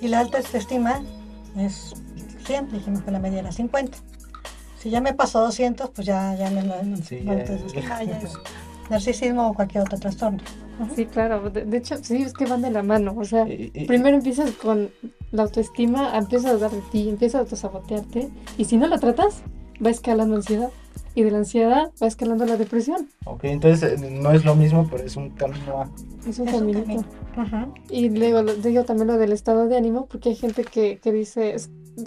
[0.00, 1.02] Y la alta autoestima
[1.56, 1.94] es
[2.46, 3.98] 100, dijimos que la media era 50.
[4.78, 6.74] Si ya me pasó 200, pues ya, ya me lo...
[7.04, 8.34] Sí, ya, ya es
[8.90, 10.38] narcisismo o cualquier otro trastorno.
[10.94, 11.50] Sí, claro.
[11.50, 13.14] De, hecho, sí, es que van de la mano.
[13.16, 13.46] O sea,
[13.86, 14.90] primero empiezas con
[15.30, 18.30] la autoestima, empiezas a dudar de ti, empiezas a autosabotearte.
[18.58, 19.42] Y si no la tratas,
[19.84, 20.70] va escalando ansiedad.
[21.14, 23.08] Y de la ansiedad va escalando la depresión.
[23.26, 25.90] Ok, entonces eh, no es lo mismo, pero es un camino a...
[26.26, 26.82] Es un camino.
[27.90, 31.56] Y luego digo también lo del estado de ánimo, porque hay gente que, que dice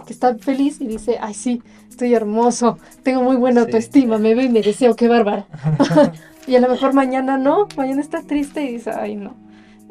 [0.07, 4.45] que está feliz y dice, ay sí, estoy hermoso, tengo muy buena autoestima, me ve
[4.45, 5.45] y me deseo, qué bárbaro.
[6.47, 9.35] Y a lo mejor mañana no, mañana está triste y dice, ay no,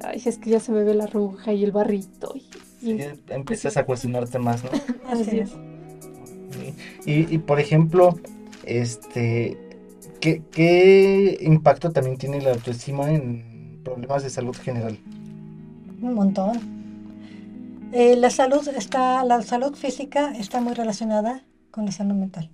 [0.03, 2.35] ay, es que ya se me ve la ruja y el barrito.
[2.81, 4.71] Y, empiezas a cuestionarte más, ¿no?
[5.11, 5.53] Así es.
[7.05, 8.19] Y, y, por ejemplo,
[8.65, 9.59] este,
[10.21, 14.99] ¿qué, ¿qué impacto también tiene la autoestima en problemas de salud general?
[16.01, 16.75] Un montón.
[17.93, 22.51] Eh, la salud está, la salud física está muy relacionada con la salud mental.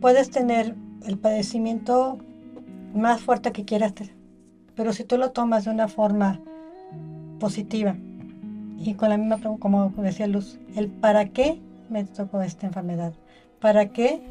[0.00, 0.74] Puedes tener
[1.06, 2.18] el padecimiento
[2.94, 3.94] más fuerte que quieras,
[4.74, 6.40] pero si tú lo tomas de una forma
[7.38, 7.96] positiva
[8.78, 13.14] y con la misma pregunta, como decía Luz, el para qué me tocó esta enfermedad,
[13.60, 14.22] para qué,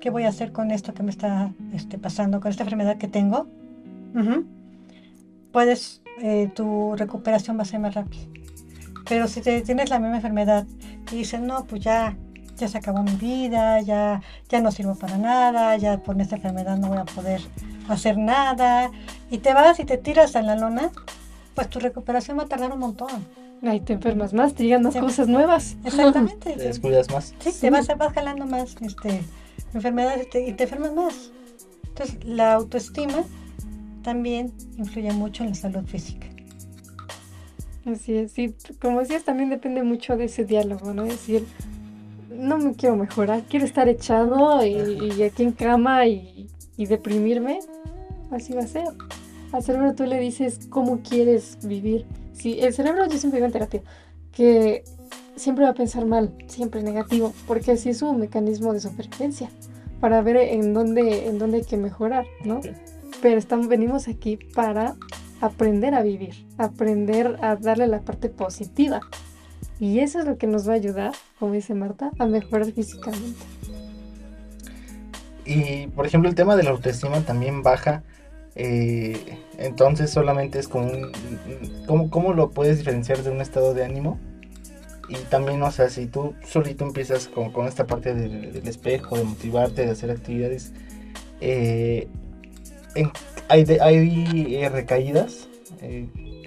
[0.00, 3.08] qué voy a hacer con esto que me está este, pasando, con esta enfermedad que
[3.08, 3.46] tengo,
[5.52, 8.22] puedes, eh, tu recuperación va a ser más rápida.
[9.08, 10.66] Pero si te, tienes la misma enfermedad
[11.10, 12.16] y dices, no, pues ya,
[12.62, 16.78] ya se acabó mi vida, ya, ya no sirvo para nada, ya por esta enfermedad
[16.78, 17.40] no voy a poder
[17.88, 18.92] hacer nada,
[19.32, 20.92] y te vas y te tiras en la lona,
[21.54, 23.26] pues tu recuperación va a tardar un montón.
[23.64, 25.76] Ahí te enfermas más, te llegan más cosas nuevas.
[25.84, 26.52] Exactamente.
[26.52, 27.34] Te descuidas más.
[27.40, 29.22] Sí, te vas, vas jalando más este,
[29.74, 31.32] enfermedades y te, y te enfermas más.
[31.88, 33.24] Entonces, la autoestima
[34.02, 36.28] también influye mucho en la salud física.
[37.84, 41.04] Así es, sí, como decías, también depende mucho de ese diálogo, ¿no?
[41.04, 41.44] Es decir,
[42.34, 47.60] no me quiero mejorar, quiero estar echado y, y aquí en cama y, y, deprimirme,
[48.30, 48.84] así va a ser.
[49.52, 52.06] Al cerebro tú le dices cómo quieres vivir.
[52.32, 53.82] Sí, el cerebro, yo siempre digo en terapia,
[54.32, 54.84] que
[55.36, 59.50] siempre va a pensar mal, siempre negativo, porque así es un mecanismo de supervivencia,
[60.00, 62.60] para ver en dónde, en dónde hay que mejorar, ¿no?
[63.20, 64.96] Pero estamos, venimos aquí para
[65.40, 69.00] aprender a vivir, aprender a darle la parte positiva.
[69.82, 73.40] Y eso es lo que nos va a ayudar, como dice Marta, a mejorar físicamente.
[75.44, 78.04] Y por ejemplo el tema de la autoestima también baja.
[78.54, 81.12] Eh, entonces solamente es como un...
[81.88, 84.20] ¿cómo, ¿Cómo lo puedes diferenciar de un estado de ánimo?
[85.08, 89.24] Y también, o sea, si tú solito empiezas con, con esta parte del, espejo, de
[89.24, 90.72] motivarte, de hacer actividades,
[91.40, 92.06] eh,
[93.48, 95.48] hay, hay eh, recaídas,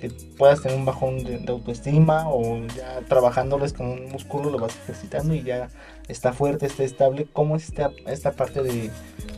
[0.10, 4.76] que puedas tener un bajón de, autoestima o ya trabajándoles con un músculo lo vas
[4.76, 5.70] ejercitando y ya
[6.08, 7.28] está fuerte, está estable.
[7.32, 8.92] ¿Cómo es esta, esta parte de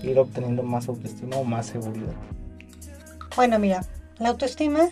[0.04, 2.14] ir obteniendo más autoestima o más seguridad?
[3.36, 3.86] Bueno, mira,
[4.20, 4.90] la autoestima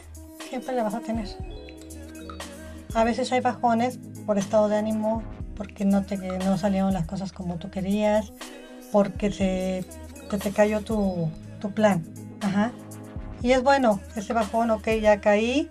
[0.49, 1.27] siempre la vas a tener.
[2.93, 5.23] A veces hay bajones por estado de ánimo,
[5.55, 8.31] porque no te no salieron las cosas como tú querías,
[8.91, 9.85] porque se,
[10.29, 12.03] te, te cayó tu, tu plan.
[12.41, 12.71] Ajá.
[13.45, 15.69] Y es bueno, ese bajón, ok, ya caí,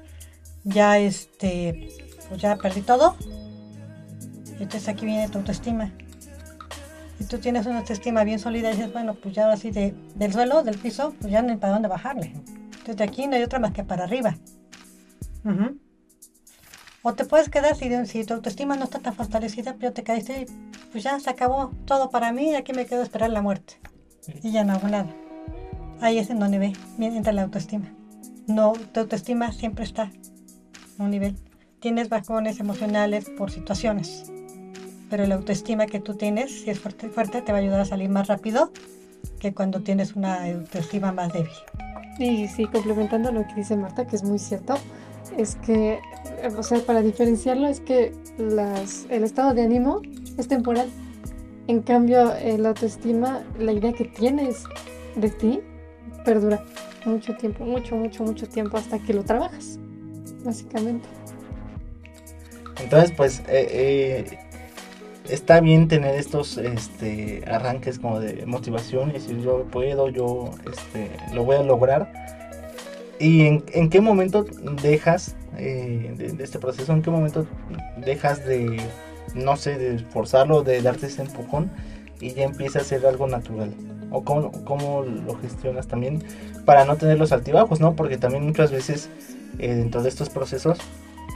[0.62, 1.88] ya este,
[2.28, 3.16] pues ya perdí todo.
[4.60, 5.92] Entonces aquí viene tu autoestima.
[7.18, 10.32] Si tú tienes una autoestima bien sólida y dices, bueno, pues ya así de, del
[10.32, 12.26] suelo, del piso, pues ya no hay para dónde bajarle.
[12.46, 14.36] Entonces de aquí no hay otra más que para arriba.
[15.42, 15.78] Uh -huh.
[17.02, 20.42] O te puedes quedar si, si, tu autoestima no está tan fortalecida, pero te caíste
[20.42, 20.46] y
[20.92, 23.80] pues ya se acabó todo para mí y aquí me quedo a esperar la muerte.
[24.44, 25.23] Y ya no hago nada.
[26.04, 27.90] Ahí es en donde ve, entra la autoestima.
[28.46, 30.10] No, tu autoestima siempre está
[30.98, 31.34] a un nivel.
[31.80, 34.30] Tienes bajones emocionales por situaciones,
[35.08, 37.84] pero la autoestima que tú tienes, si es fuerte, fuerte, te va a ayudar a
[37.86, 38.70] salir más rápido
[39.38, 41.48] que cuando tienes una autoestima más débil.
[42.18, 44.74] Y sí, complementando lo que dice Marta, que es muy cierto,
[45.38, 46.00] es que,
[46.54, 50.02] o sea, para diferenciarlo es que las, el estado de ánimo
[50.36, 50.90] es temporal.
[51.66, 54.64] En cambio, la autoestima, la idea que tienes
[55.16, 55.60] de ti,
[56.24, 56.60] perdura
[57.04, 59.78] mucho tiempo, mucho, mucho, mucho tiempo hasta que lo trabajas,
[60.44, 61.06] básicamente.
[62.80, 63.68] Entonces, pues, eh,
[64.28, 64.38] eh,
[65.28, 71.10] está bien tener estos este, arranques como de motivación y decir yo puedo, yo este,
[71.34, 72.12] lo voy a lograr.
[73.20, 74.44] ¿Y en, en qué momento
[74.82, 76.92] dejas eh, de, de, este proceso?
[76.92, 77.46] ¿En qué momento
[78.04, 78.80] dejas de,
[79.34, 81.70] no sé, de esforzarlo, de darte ese empujón
[82.20, 83.72] y ya empieza a ser algo natural?
[84.14, 86.22] ¿O cómo, cómo lo gestionas también
[86.64, 87.94] para no tener los altibajos, no?
[87.94, 89.10] Porque también muchas veces
[89.58, 90.78] eh, dentro de estos procesos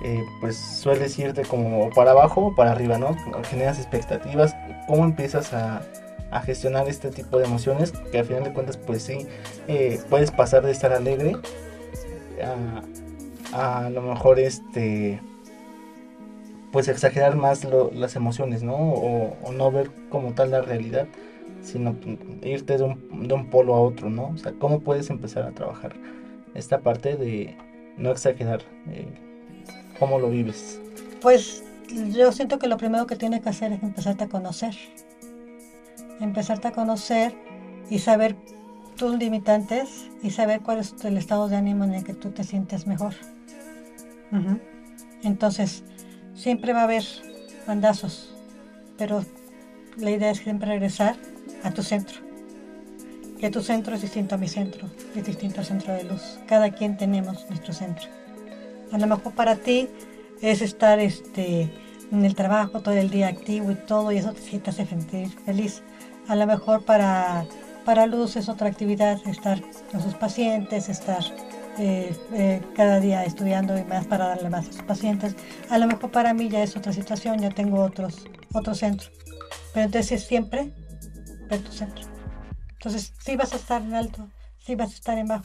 [0.04, 3.16] eh, pues sueles irte como para abajo o para arriba, ¿no?
[3.44, 4.54] Generas expectativas,
[4.86, 5.82] ¿cómo empiezas a,
[6.44, 7.92] gestionar este tipo de emociones?
[8.12, 9.26] Que al final de cuentas, pues sí,
[9.66, 11.36] eh, puedes pasar de estar alegre
[13.52, 15.20] a, a lo mejor este
[16.72, 18.76] pues exagerar más las emociones, ¿no?
[18.76, 21.06] O, no ver como tal la realidad,
[21.62, 21.96] sino
[22.42, 24.28] irte de un, de un polo a otro, ¿no?
[24.28, 25.94] O sea, ¿cómo puedes empezar a trabajar
[26.54, 27.56] esta parte de
[27.96, 28.62] no exagerar?
[28.90, 29.08] Eh,
[29.98, 30.80] ¿Cómo lo vives?
[31.20, 31.64] Pues
[32.14, 34.74] yo siento que lo primero que tienes que hacer es empezarte a conocer.
[36.20, 37.34] Empezarte a conocer
[37.90, 38.36] y saber
[38.96, 42.44] tus limitantes y saber cuál es el estado de ánimo en el que tú te
[42.44, 43.14] sientes mejor.
[44.32, 44.60] Uh -huh.
[45.22, 45.84] Entonces,
[46.34, 47.04] siempre va a haber
[47.66, 48.34] bandazos,
[48.96, 49.24] pero
[49.96, 51.16] la idea es siempre regresar
[51.62, 52.20] a tu centro.
[53.38, 56.38] Que tu centro es distinto a mi centro, es distinto al centro de luz.
[56.46, 58.08] Cada quien tenemos nuestro centro.
[58.90, 59.88] A lo mejor para ti
[60.40, 61.70] es estar este,
[62.10, 65.82] en el trabajo todo el día activo y todo, y eso te hace sentir feliz.
[66.26, 67.44] A lo mejor para,
[67.84, 71.22] para Luz es otra actividad, estar con sus pacientes, estar
[71.78, 75.36] eh, eh, cada día estudiando y más para darle más a sus pacientes.
[75.70, 79.08] A lo mejor para mí ya es otra situación, ya tengo otros, otro centro.
[79.72, 80.72] Pero entonces es siempre
[81.48, 82.04] ver tu centro.
[82.72, 84.28] Entonces sí vas a estar en alto,
[84.64, 85.44] sí vas a estar en bajo,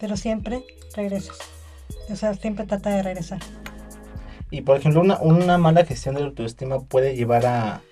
[0.00, 1.38] pero siempre regresas.
[2.10, 3.40] O sea, siempre trata de regresar.
[4.50, 7.82] Y por ejemplo, una, una mala gestión de la autoestima puede llevar a,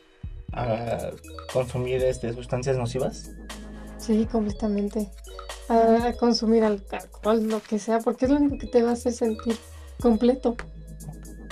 [0.53, 1.11] a
[1.53, 3.31] consumir este, sustancias nocivas.
[3.99, 5.11] Sí, completamente
[5.69, 9.13] a, consumir alcohol, lo que sea, porque es lo único que te va a hacer
[9.13, 9.57] sentir
[10.01, 10.57] completo.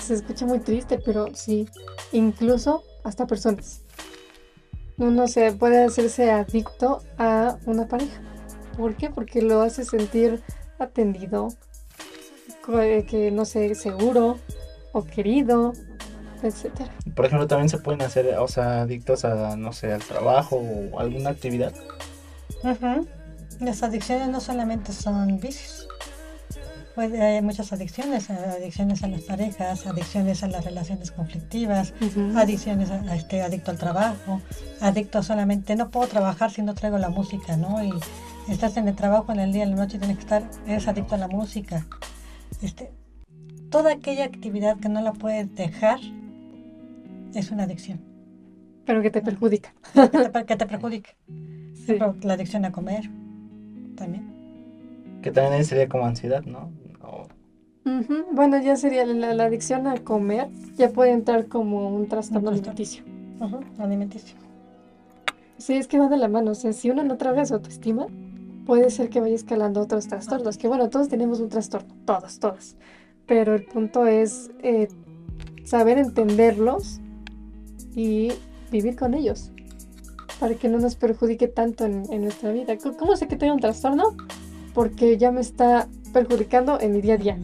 [0.02, 1.68] Se escucha muy triste, pero sí,
[2.12, 3.82] incluso hasta personas.
[5.03, 8.21] Uno se puede hacerse adicto a una pareja.
[8.77, 9.11] ¿Por qué?
[9.11, 10.41] Porque lo hace sentir
[10.79, 11.49] atendido,
[12.73, 14.38] eh, que no sé, seguro
[14.93, 15.73] o querido,
[16.45, 16.93] etcétera.
[17.17, 20.62] Por ejemplo, también se pueden hacer, o sea, adictos a, no sé, al trabajo
[20.93, 21.73] o alguna actividad.
[23.59, 25.88] Las adicciones no solamente son vicios.
[26.96, 31.94] Hay muchas adicciones, adicciones a las parejas, adicciones a las relaciones conflictivas,
[32.37, 34.40] adicciones a, este adicto al trabajo,
[34.81, 37.83] adicto solamente no puedo trabajar si no traigo la música, ¿no?
[37.83, 37.92] Y
[38.48, 41.14] estás en el trabajo en el día, en la noche tienes que estar, eres adicto
[41.14, 41.87] a la música.
[42.61, 42.92] Este,
[43.70, 45.98] toda aquella actividad que no la puedes dejar
[47.35, 48.00] es una adicción.
[48.85, 49.72] Pero que te perjudica.
[49.94, 51.11] Que te, que te perjudica.
[52.22, 53.09] La adicción a comer,
[53.96, 55.20] también.
[55.22, 56.70] Que también sería como ansiedad, ¿no?
[57.85, 63.05] Bueno, ya sería la, adicción a comer, ya puede entrar como un trastorno alimenticio.
[63.79, 64.37] alimenticio.
[65.59, 66.53] Sí, es que va de la mano.
[66.53, 68.07] O sea, si uno no trabaja su autoestima,
[68.66, 70.59] puede ser que vaya escalando otros trastornos.
[70.59, 72.77] Que bueno, todos tenemos un trastorno, todos, todos.
[73.27, 74.88] Pero el punto es eh,
[75.64, 77.01] saber entenderlos
[77.95, 78.33] y
[78.71, 79.53] vivir con ellos
[80.40, 82.77] para que no nos perjudique tanto en, nuestra vida.
[82.99, 84.16] ¿Cómo sé que tengo un trastorno?
[84.75, 87.38] Porque ya me está perjudicando en mi día a día.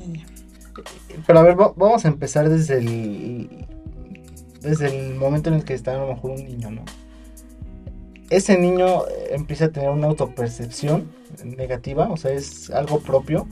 [1.27, 3.67] Pero a ver, vamos a empezar desde el,
[4.61, 6.83] desde el momento en el que está a lo mejor un niño, ¿no?
[8.31, 11.09] Ese niño empieza a tener una autopercepción
[11.45, 13.47] negativa, o sea, es algo propio,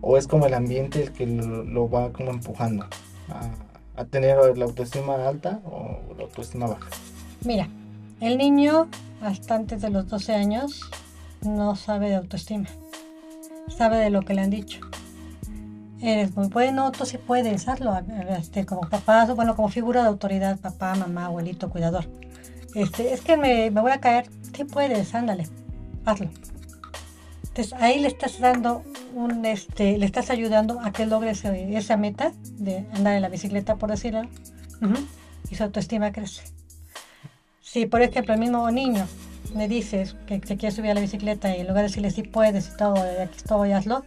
[0.00, 2.86] o es como el ambiente el que lo, va como empujando
[3.28, 3.50] a,
[4.00, 6.88] a tener la autoestima alta o la autoestima baja.
[7.44, 7.68] Mira,
[8.20, 8.88] el niño,
[9.20, 10.80] hasta antes de los 12 años,
[11.42, 12.68] no sabe de autoestima.
[13.76, 14.80] Sabe de lo que le han dicho.
[16.02, 17.96] Eres muy bueno, tú sí puedes, hazlo.
[18.36, 22.08] Este, como papá, bueno, como figura de autoridad, papá, mamá, abuelito, cuidador.
[22.74, 24.28] Este, es que me, voy a caer.
[24.52, 25.46] Sí puedes, ándale,
[26.04, 26.28] hazlo.
[27.44, 28.82] Entonces ahí le estás dando
[29.14, 33.76] un, este, le estás ayudando a que logre esa meta de andar en la bicicleta,
[33.76, 34.22] por decirlo,
[35.50, 36.42] y su autoestima crece.
[37.60, 39.06] Si, por ejemplo, el mismo niño
[39.54, 42.22] me dices que se quiere subir a la bicicleta y en lugar de decirle si
[42.22, 44.04] puedes y todo, aquí estoy, hazlo.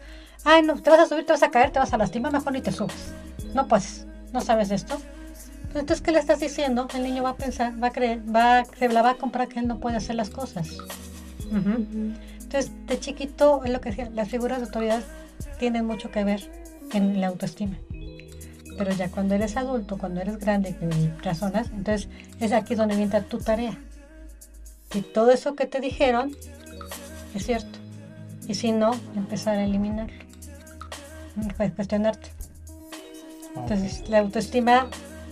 [0.47, 2.53] Ay, no, te vas a subir, te vas a caer, te vas a lastimar, mejor
[2.53, 3.13] ni te subes.
[3.55, 5.01] No puedes, no sabes esto.
[5.69, 6.87] Entonces, ¿qué le estás diciendo?
[6.93, 9.59] El niño va a pensar, va a creer, va, se la va a comprar que
[9.59, 10.77] él no puede hacer las cosas.
[11.51, 15.01] Entonces, de chiquito, es lo que decía, las figuras de autoridad
[15.57, 16.47] tienen mucho que ver
[16.93, 17.77] en la autoestima.
[18.77, 22.07] Pero ya cuando eres adulto, cuando eres grande, que razonas, entonces
[22.39, 23.79] es aquí donde entra tu tarea.
[24.93, 26.35] Y todo eso que te dijeron
[27.33, 27.79] es cierto.
[28.47, 30.24] Y si no, empezar a eliminarlo.
[31.57, 32.29] Pues cuestionarte.
[33.55, 34.87] Entonces, la autoestima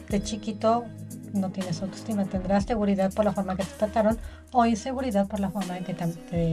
[0.10, 0.86] de chiquito
[1.34, 2.26] no tienes autoestima.
[2.26, 4.18] Tendrás seguridad por la forma que te trataron
[4.52, 6.08] o inseguridad por la forma en que te,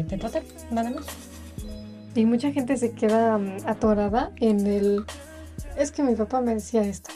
[0.04, 0.48] te, trataron.
[0.70, 1.06] Nada más.
[2.14, 5.04] Y mucha gente se queda mm, atorada en el
[5.76, 7.10] es que mi papá me decía esto,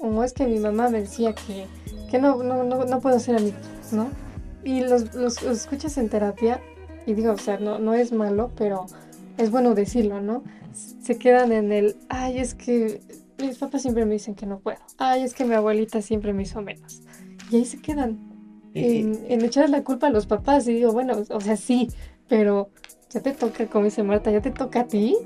[0.00, 1.66] o es que mi mamá me decía que,
[2.10, 3.56] que no, no, no, no puedo ser amigo,
[3.92, 4.08] ¿no?
[4.64, 6.60] Y los, los, escuchas en terapia
[7.06, 8.86] y digo, o sea, no, no es malo, pero
[9.38, 10.42] es bueno decirlo, ¿no?
[10.72, 13.00] Se quedan en el, ay, es que
[13.38, 16.42] mis papás siempre me dicen que no puedo, ay, es que mi abuelita siempre me
[16.42, 17.02] hizo menos.
[17.50, 18.18] Y ahí se quedan,
[18.74, 21.88] en, en echar la culpa a los papás y digo, bueno, o sea, sí,
[22.28, 22.70] pero
[23.10, 25.16] ya te toca, como dice Marta, ya te toca a ti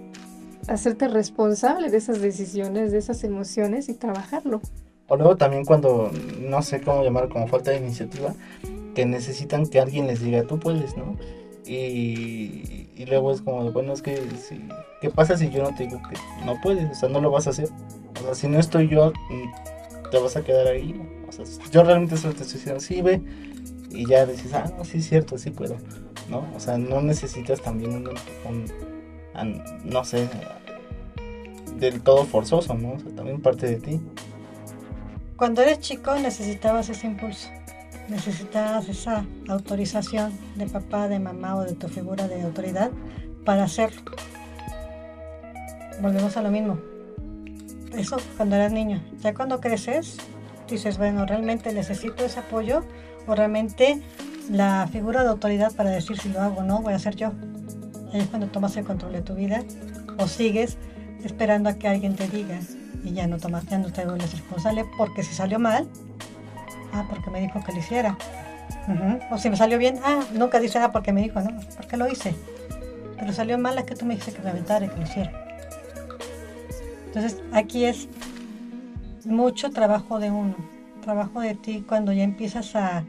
[0.69, 4.61] hacerte responsable de esas decisiones, de esas emociones y trabajarlo.
[5.09, 6.11] O luego también cuando,
[6.41, 8.35] no sé cómo llamar, como falta de iniciativa,
[8.95, 11.17] que necesitan que alguien les diga, tú puedes, ¿no?
[11.65, 14.21] Y, luego es como, bueno, es que,
[15.01, 16.91] ¿qué pasa si yo no te digo que no puedes?
[16.91, 17.69] O sea, no lo vas a hacer.
[18.21, 21.01] O sea, si no estoy yo, mm, te vas a quedar ahí.
[21.29, 23.21] O sea, yo realmente solo te estoy diciendo, sí, ve.
[23.91, 25.77] y ya dices, ah, no, sí es cierto, sí puedo,
[26.29, 26.47] ¿no?
[26.55, 28.09] O sea, no necesitas también un,
[28.45, 30.29] un, no sé,
[31.79, 32.93] del todo forzoso, ¿no?
[32.93, 34.01] O sea, también parte de ti.
[35.37, 37.49] Cuando eres chico necesitabas ese impulso,
[38.09, 42.91] necesitabas esa autorización de papá, de mamá o de tu figura de autoridad
[43.45, 44.03] para hacerlo.
[46.01, 46.79] Volvemos a lo mismo.
[47.97, 49.03] Eso cuando eras niño.
[49.21, 50.17] Ya cuando creces,
[50.69, 52.85] dices, bueno, realmente necesito ese apoyo
[53.27, 54.03] o realmente
[54.51, 57.33] la figura de autoridad para decir si lo hago o no, voy a ser yo.
[58.13, 59.63] Ahí es cuando tomas el control de tu vida
[60.19, 60.77] o sigues
[61.25, 62.59] esperando a que alguien te diga
[63.05, 65.89] y ya no tomas, ya no te vuelves responsable porque si salió mal,
[66.93, 68.17] ah, porque me dijo que lo hiciera.
[69.31, 72.09] O si me salió bien, ah, nunca dice nada porque me dijo, no, porque lo
[72.09, 72.35] hice.
[73.19, 75.33] Pero salió mal es que tú me dijiste que me aventara y que lo hiciera.
[77.07, 78.09] Entonces aquí es
[79.25, 80.57] mucho trabajo de uno,
[81.03, 83.05] trabajo de ti cuando ya empiezas a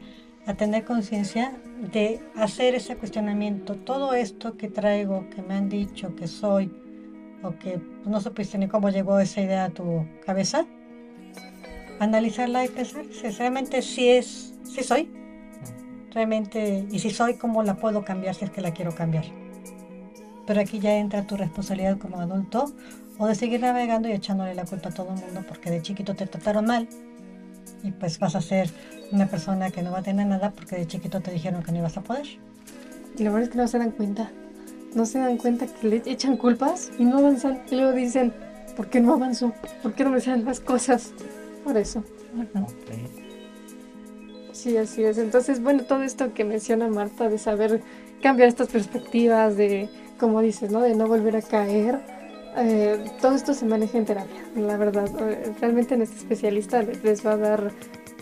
[0.56, 1.52] tener conciencia
[1.92, 3.74] de hacer ese cuestionamiento.
[3.76, 6.72] Todo esto que traigo, que me han dicho, que soy,
[7.42, 10.66] o que no supiste ni cómo llegó esa idea a tu cabeza,
[12.00, 15.10] analizarla y pensar si realmente sí es, sí soy,
[16.12, 19.24] realmente, y si soy, cómo la puedo cambiar si es que la quiero cambiar.
[20.46, 22.72] Pero aquí ya entra tu responsabilidad como adulto
[23.18, 26.14] o de seguir navegando y echándole la culpa a todo el mundo porque de chiquito
[26.14, 26.88] te trataron mal
[27.82, 28.70] y pues vas a ser
[29.12, 31.78] una persona que no va a tener nada porque de chiquito te dijeron que no
[31.78, 32.26] ibas a poder.
[33.16, 34.30] Y la verdad es que no se dan cuenta.
[34.94, 37.62] No se dan cuenta que le echan culpas y no avanzan.
[37.70, 38.32] Y luego dicen,
[38.76, 39.52] ¿por qué no avanzó?
[39.82, 41.12] ¿Por qué no me salen las cosas?
[41.64, 42.04] Por eso.
[44.52, 45.18] Sí, así es.
[45.18, 47.82] Entonces, bueno, todo esto que menciona Marta de saber
[48.22, 49.88] cambiar estas perspectivas, de,
[50.18, 50.80] como dices, ¿no?
[50.80, 52.00] De no volver a caer.
[52.56, 55.08] Eh, todo esto se maneja en terapia, la verdad.
[55.28, 57.72] Eh, realmente en este especialista les va a dar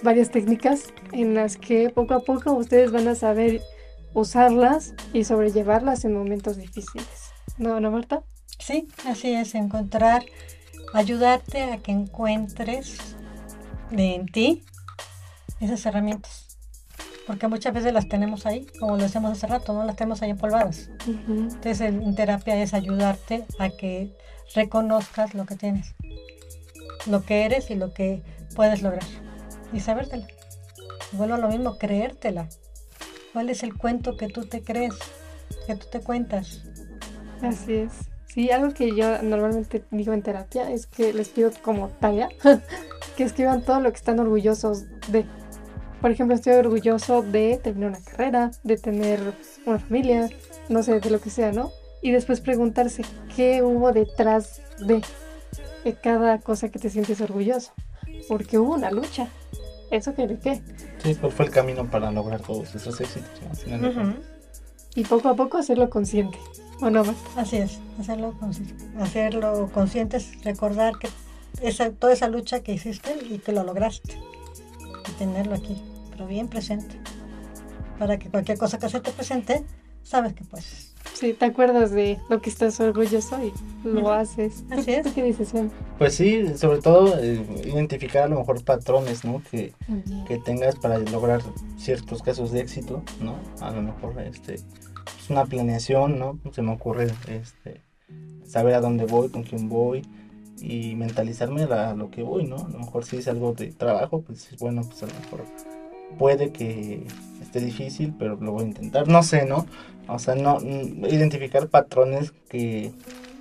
[0.02, 3.60] varias técnicas en las que poco a poco ustedes van a saber
[4.14, 7.32] usarlas y sobrellevarlas en momentos difíciles.
[7.58, 8.22] ¿No, no, Marta?
[8.58, 10.24] Sí, así es, encontrar,
[10.94, 13.16] ayudarte a que encuentres
[13.98, 14.64] en ti
[15.60, 16.58] esas herramientas.
[17.26, 20.30] Porque muchas veces las tenemos ahí, como lo decíamos hace rato, no las tenemos ahí
[20.30, 20.90] empolvadas.
[21.06, 24.16] Entonces, en terapia es ayudarte a que
[24.54, 25.94] reconozcas lo que tienes,
[27.06, 28.22] lo que eres y lo que
[28.56, 29.04] puedes lograr.
[29.72, 30.26] Y sabértela.
[31.12, 32.48] Vuelvo a lo mismo, creértela.
[33.32, 34.94] ¿Cuál es el cuento que tú te crees,
[35.66, 36.62] que tú te cuentas?
[37.40, 37.92] Así es.
[38.26, 42.28] Sí, algo que yo normalmente digo en terapia es que les pido como talla
[43.16, 45.26] que escriban todo lo que están orgullosos de.
[46.00, 49.20] Por ejemplo, estoy orgulloso de tener una carrera, de tener
[49.66, 50.28] una familia,
[50.68, 51.70] no sé, de lo que sea, ¿no?
[52.02, 53.04] Y después preguntarse
[53.36, 55.02] qué hubo detrás de,
[56.02, 57.72] cada cosa que te sientes orgulloso.
[58.28, 59.28] Porque hubo una lucha.
[59.92, 60.60] ¿Eso quiere qué?
[61.02, 63.30] Sí, ¿cuál fue el camino para lograr todos esos éxitos?
[64.94, 66.38] Y poco a poco hacerlo consciente.
[66.80, 67.04] ¿O no,
[67.36, 68.34] Así es, hacerlo,
[68.98, 71.08] hacerlo consciente es recordar que
[71.60, 74.18] esa, toda esa lucha que hiciste y que lo lograste.
[75.08, 75.80] Y tenerlo aquí,
[76.10, 76.96] pero bien presente.
[77.98, 79.64] Para que cualquier cosa que se te presente,
[80.02, 80.92] sabes que puedes.
[81.14, 83.52] Sí, te acuerdas de lo que estás orgulloso y
[83.86, 84.64] lo haces.
[84.70, 85.06] Así es.
[85.12, 85.52] ¿Qué dices,
[85.98, 89.42] Pues sí, sobre todo eh, identificar a lo mejor patrones, ¿no?
[89.50, 89.72] Que,
[90.26, 91.40] que tengas para lograr
[91.76, 93.36] ciertos casos de éxito, ¿no?
[93.60, 96.38] A lo mejor este es una planeación, ¿no?
[96.52, 97.80] Se me ocurre este
[98.44, 100.02] saber a dónde voy, con quién voy,
[100.62, 102.56] y mentalizarme a lo que voy, ¿no?
[102.56, 105.44] A lo mejor si es algo de trabajo, pues bueno, pues a lo mejor
[106.18, 107.04] puede que
[107.40, 109.66] esté difícil, pero lo voy a intentar, no sé, ¿no?
[110.08, 110.58] O sea, no
[111.08, 112.92] identificar patrones que,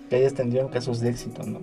[0.09, 1.59] que hayas tenido en casos de éxito, ¿no?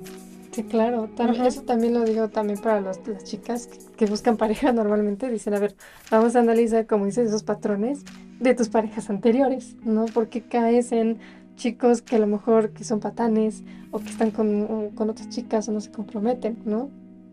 [0.52, 1.08] Sí, claro,
[1.46, 5.76] eso también lo digo también para las chicas que, buscan pareja normalmente, dicen, a ver,
[6.10, 8.00] vamos a analizar, como dices, esos patrones
[8.40, 10.06] de tus parejas anteriores, ¿no?
[10.06, 11.18] Porque caes en
[11.58, 15.68] chicos que a lo mejor que son patanes o que están con, con otras chicas
[15.68, 16.88] o no se comprometen, ¿no?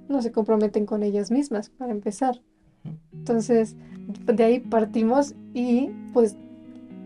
[0.10, 2.42] No se comprometen con ellas mismas, para empezar.
[3.14, 3.76] Entonces,
[4.26, 6.36] de ahí partimos y pues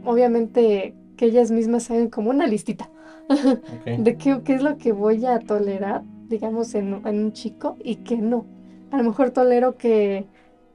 [0.06, 2.90] obviamente que ellas mismas hagan como una listita
[3.86, 7.98] de qué, qué, es lo que voy a tolerar, digamos, en, en, un chico y
[7.98, 8.46] que no.
[8.92, 10.26] A lo mejor tolero que,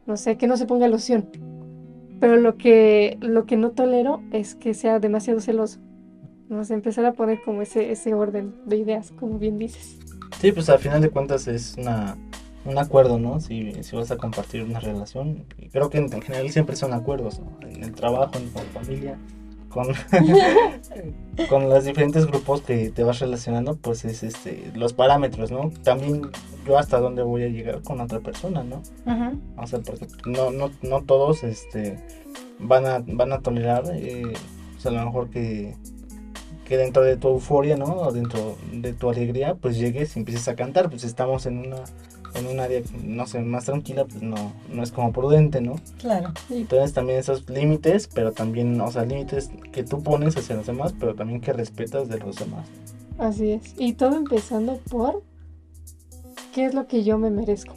[0.07, 1.29] no sé, que no se ponga loción,
[2.21, 5.81] pero lo que, lo que no tolero es que sea demasiado celoso.
[6.51, 9.99] Empezar a poner como ese, ese orden de ideas, como bien dices.
[10.41, 12.17] Sí, pues al final de cuentas es una,
[12.65, 13.41] un acuerdo, ¿no?
[13.41, 15.45] Si, si vas a compartir una relación.
[15.59, 17.59] Y creo que en, general siempre son acuerdos, ¿no?
[17.69, 19.19] En el trabajo, en la familia,
[19.69, 19.87] con,
[21.49, 25.71] con los diferentes grupos que te vas relacionando, pues es este los parámetros, ¿no?
[25.83, 26.31] También
[26.67, 28.83] yo hasta dónde voy a llegar con otra persona, ¿no?
[29.07, 29.41] Ujú.
[29.57, 31.99] O sea, porque no, no, no todos este,
[32.59, 34.33] van, a, van a tolerar, eh,
[34.77, 35.75] o sea, a lo mejor que,
[36.65, 37.87] que dentro de tu euforia, ¿no?
[37.87, 41.85] O dentro de tu alegría, pues llegues y empieces a cantar, pues estamos en una
[42.35, 45.77] en un área, no sé, más tranquila, pues no, no es como prudente, ¿no?
[45.99, 46.33] Claro.
[46.51, 50.95] Entonces también esos límites, pero también, o sea, límites que tú pones hacia los demás,
[50.99, 52.67] pero también que respetas de los demás.
[53.19, 53.75] Así es.
[53.79, 55.23] Y todo empezando por
[56.53, 57.75] qué es lo que yo me merezco.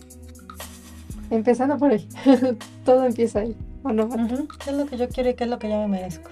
[1.29, 2.07] Empezando por ahí.
[2.85, 3.55] todo empieza ahí.
[3.83, 4.05] ¿O no?
[4.05, 4.47] Ujú.
[4.63, 6.31] ¿Qué es lo que yo quiero y qué es lo que yo me merezco?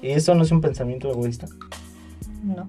[0.00, 1.46] Y eso no es un pensamiento egoísta.
[2.42, 2.68] No.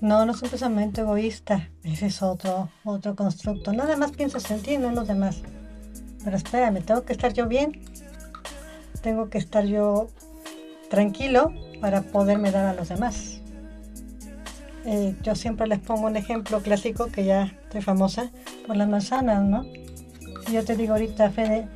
[0.00, 1.68] No, no es un pensamiento egoísta.
[1.84, 3.72] Ese es otro, otro constructo.
[3.72, 5.42] Nada más piensas en ti, no en los demás.
[6.24, 7.80] Pero espérame, tengo que estar yo bien.
[9.02, 10.08] Tengo que estar yo
[10.88, 13.40] tranquilo para poderme dar a los demás.
[14.86, 18.30] Eh, yo siempre les pongo un ejemplo clásico que ya estoy famosa
[18.66, 19.64] por las manzanas, ¿no?
[20.46, 21.68] Si yo te digo ahorita, Fede,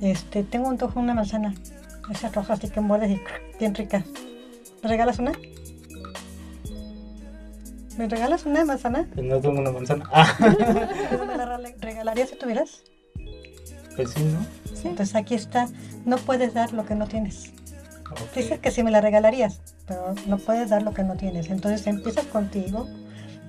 [0.00, 1.54] este, tengo un tojo una manzana,
[2.10, 3.20] esas rojas así que muerdes y
[3.58, 4.04] bien rica.
[4.82, 5.32] ¿Me regalas una?
[7.96, 9.08] ¿Me regalas una manzana?
[9.12, 10.08] Pues no tengo una manzana.
[10.12, 10.36] Ah,
[11.26, 12.82] ¿Me la regalarías si tuvieras?
[13.96, 14.38] pues sí, ¿no?
[14.76, 14.86] Sí.
[14.86, 15.66] Entonces aquí está,
[16.04, 17.52] no puedes dar lo que no tienes.
[18.34, 21.50] Dices que sí me la regalarías, pero no puedes dar lo que no tienes.
[21.50, 22.86] Entonces empiezas contigo,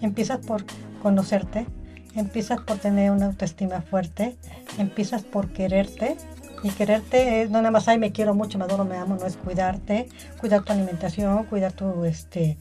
[0.01, 0.63] empiezas por
[1.03, 1.67] conocerte,
[2.15, 4.37] empiezas por tener una autoestima fuerte,
[4.79, 6.17] empiezas por quererte.
[6.63, 9.25] Y quererte es no nada más, ay, me quiero mucho, me adoro, me amo, no
[9.25, 12.57] es cuidarte, cuidar tu alimentación, cuidar tu, este,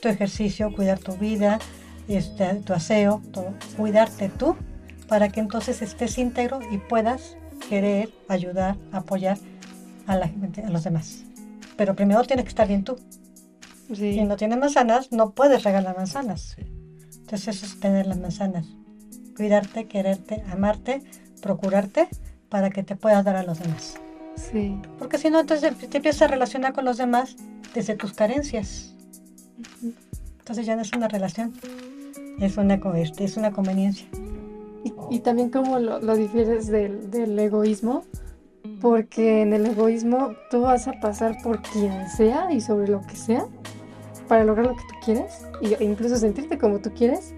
[0.00, 1.58] tu ejercicio, cuidar tu vida,
[2.06, 3.54] este, tu aseo, todo.
[3.76, 4.56] Cuidarte tú
[5.08, 7.36] para que entonces estés íntegro y puedas
[7.68, 9.38] querer, ayudar, apoyar
[10.06, 11.24] a, la, gente- a los demás.
[11.76, 12.96] Pero primero tienes que estar bien tú.
[13.88, 14.14] Sí.
[14.14, 16.54] Si no tienes manzanas, no puedes regalar manzanas.
[16.56, 16.62] Sí.
[17.18, 18.66] Entonces eso es tener las manzanas.
[19.36, 21.02] Cuidarte, quererte, amarte,
[21.42, 22.08] procurarte
[22.50, 23.94] para que te puedas dar a los demás.
[24.36, 24.76] Sí.
[24.98, 27.36] Porque si no, entonces te empiezas a relacionar con los demás
[27.74, 28.94] desde tus carencias.
[30.40, 31.52] Entonces ya no es una relación,
[32.40, 34.06] es una, este, es una conveniencia.
[34.84, 38.04] Y, y también cómo lo, lo difieres del, del egoísmo,
[38.80, 43.14] porque en el egoísmo tú vas a pasar por quien sea y sobre lo que
[43.16, 43.44] sea
[44.26, 47.34] para lograr lo que tú quieres y- e incluso sentirte como tú quieres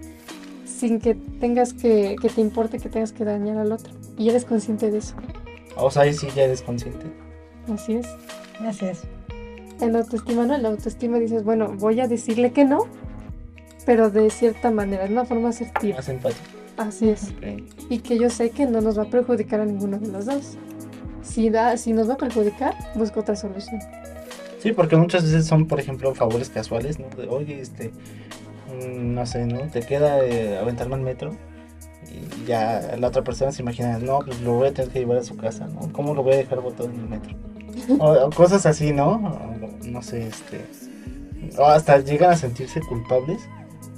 [0.65, 3.91] sin que tengas que, que te importe que tengas que dañar al otro.
[4.17, 5.15] Y eres consciente de eso.
[5.75, 7.05] O sea, ahí sí ya eres consciente.
[7.71, 8.07] Así es.
[8.59, 9.01] Así es.
[9.81, 10.55] En la autoestima, ¿no?
[10.55, 12.87] En la autoestima dices, bueno, voy a decirle que no,
[13.85, 15.97] pero de cierta manera, de una forma asertiva.
[15.97, 16.35] Más.
[16.77, 17.33] Así es.
[17.89, 20.57] Y que yo sé que no nos va a perjudicar a ninguno de los dos.
[21.21, 23.79] Si, da, si nos va a perjudicar, busco otra solución.
[24.59, 27.09] Sí, porque muchas veces son, por ejemplo, favores casuales, ¿no?
[27.09, 29.59] De, oye, este, mm, no sé, ¿no?
[29.69, 31.35] Te queda eh, aventarme al metro
[32.13, 35.17] y ya la otra persona se imagina, no, pues lo voy a tener que llevar
[35.17, 35.91] a su casa, ¿no?
[35.91, 37.35] ¿Cómo lo voy a dejar botado en el metro?
[37.99, 39.11] O, o cosas así, ¿no?
[39.11, 40.65] O, no sé, este,
[41.57, 43.41] o hasta llegan a sentirse culpables.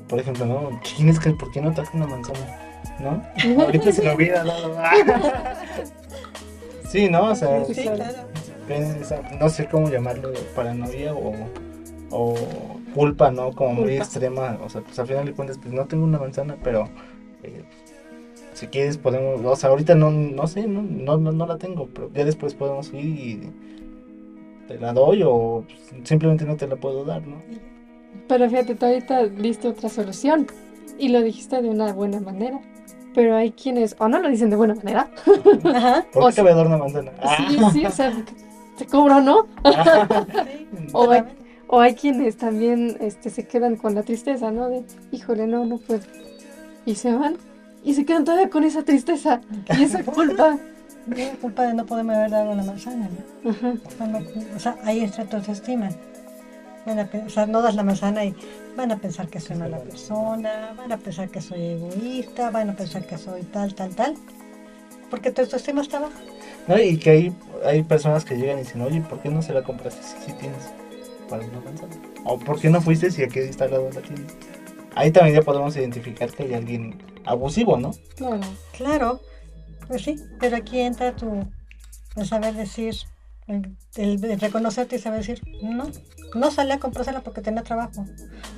[0.08, 0.80] Por ejemplo, ¿no?
[0.84, 2.40] Chin, es que ¿por qué no traje una manzana?
[3.00, 3.22] ¿No?
[3.64, 4.76] Ahorita se lo hubiera dado.
[6.90, 7.32] sí, ¿no?
[7.32, 7.98] O sea, Sí, Sí, claro.
[7.98, 8.98] claro.
[9.02, 11.34] esa- no sé cómo llamarlo, paranoia o,
[12.12, 12.36] o
[12.94, 13.52] culpa, ¿no?
[13.52, 14.04] Como muy Culpa.
[14.04, 14.58] extrema.
[14.64, 16.88] O sea, pues al final de cuentas, pues no tengo una manzana, pero
[17.44, 17.64] eh,
[18.56, 21.88] si quieres podemos, o sea, ahorita no, no sé, no, no, no, no la tengo,
[21.94, 23.42] pero ya después podemos ir y
[24.68, 25.64] te la doy o
[26.04, 27.38] simplemente no te la puedo dar, ¿no?
[28.28, 30.48] Pero fíjate, tú ahorita diste otra solución
[30.98, 32.60] y lo dijiste de una buena manera.
[33.14, 35.10] Pero hay quienes o no lo dicen de buena manera.
[35.74, 36.06] Ajá.
[36.14, 37.12] ¿Por O qué te sea- voy a dar una manzana?
[37.48, 38.12] Sí, sí, o sea,
[38.78, 39.44] te cobro, ¿no?
[39.64, 41.24] Sí, O hay,
[41.68, 44.70] o hay quienes también este, se quedan con la tristeza, ¿no?
[44.70, 46.02] De, híjole, no, no puedo.
[46.86, 47.38] Y se van
[47.86, 49.40] y se quedan todavía con esa tristeza
[49.78, 50.58] y esa culpa.
[51.16, 53.08] Es culpa de no poderme haber dado la manzana.
[53.44, 53.52] ¿no?
[53.52, 53.74] Ajá.
[54.00, 54.20] Bueno,
[54.56, 55.90] o sea, ahí entra tu autoestima.
[56.86, 58.36] Van a pe- o sea, no das la manzana y
[58.76, 62.74] van a pensar que soy mala persona, van a pensar que soy egoísta, van a
[62.76, 64.16] pensar que soy tal, tal, tal.
[65.10, 66.20] Porque tu autoestima está baja.
[66.68, 67.34] No, y que hay,
[67.64, 70.72] hay personas que llegan y dicen, oye, ¿por qué no se la compraste si tienes
[71.30, 71.94] para una manzana?
[72.24, 74.34] O ¿por qué no fuiste si aquí está al lado de la tienda?
[74.96, 77.92] Ahí también ya podemos identificar que hay alguien abusivo, ¿no?
[78.78, 79.20] Claro.
[79.88, 81.46] Pues sí, pero aquí entra tu
[82.16, 82.96] el saber decir,
[83.48, 85.90] el, el- reconocerte y saber decir, no,
[86.34, 88.06] no salí a comprársela porque tenía trabajo,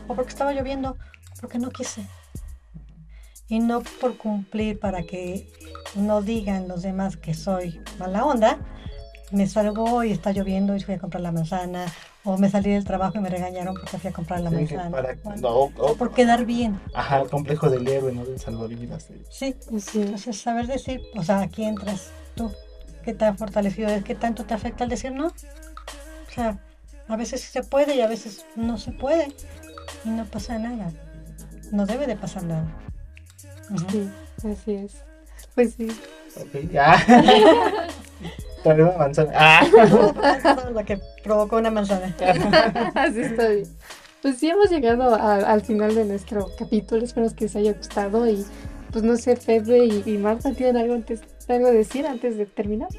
[0.07, 0.95] o porque estaba lloviendo,
[1.41, 2.05] porque no quise.
[3.49, 5.49] Y no por cumplir para que
[5.95, 8.59] no digan los demás que soy mala onda,
[9.31, 11.85] me salgo y está lloviendo y fui a comprar la manzana,
[12.29, 14.89] o me salí del trabajo y me regañaron porque fui a comprar la Sí, manzana.
[14.91, 16.79] para- Bueno, no, o- o- por quedar bien.
[16.93, 18.25] Ajá, el complejo del héroe, ¿no?
[18.25, 19.07] Del salvavidas.
[19.29, 20.01] Sí, Sí.
[20.01, 22.51] entonces saber decir, o sea, aquí entras tú,
[23.03, 25.27] qué tan fortalecido es, qué tanto te afecta el decir no.
[25.27, 26.59] O sea,
[27.07, 29.27] a veces sí se puede y a veces no se puede
[30.03, 30.91] y no pasa nada.
[31.71, 32.67] No debe de pasar nada.
[33.89, 34.09] Sí,
[34.39, 34.93] así es.
[35.55, 35.87] Pues sí.
[36.35, 36.97] Ok, ya.
[38.63, 39.31] Trae una manzana.
[39.35, 39.65] Ah.
[40.55, 42.13] Todo lo que provocó una manzana.
[42.95, 43.67] Así está bien.
[44.21, 47.03] Pues sí, hemos llegado a- al final de nuestro capítulo.
[47.03, 48.27] Espero que les haya gustado.
[48.27, 48.45] Y
[48.91, 52.89] pues no sé, Fede y, y Marta, ¿tienen algo, antes, algo decir antes de terminar?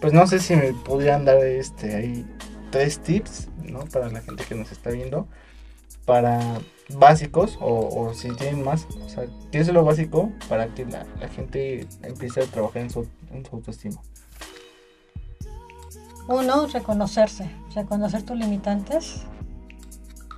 [0.00, 2.26] Pues no sé si me podrían dar este ahí
[2.70, 3.80] tres tips, ¿no?
[3.86, 5.26] Para la gente que nos está viendo.
[6.04, 6.40] Para
[6.90, 8.86] básicos o, o si tienen más.
[9.04, 12.90] O sea, ¿qué es lo básico para que la, la gente empiece a trabajar en
[12.90, 14.00] su, en su autoestima?
[16.28, 19.22] Uno, reconocerse, reconocer tus limitantes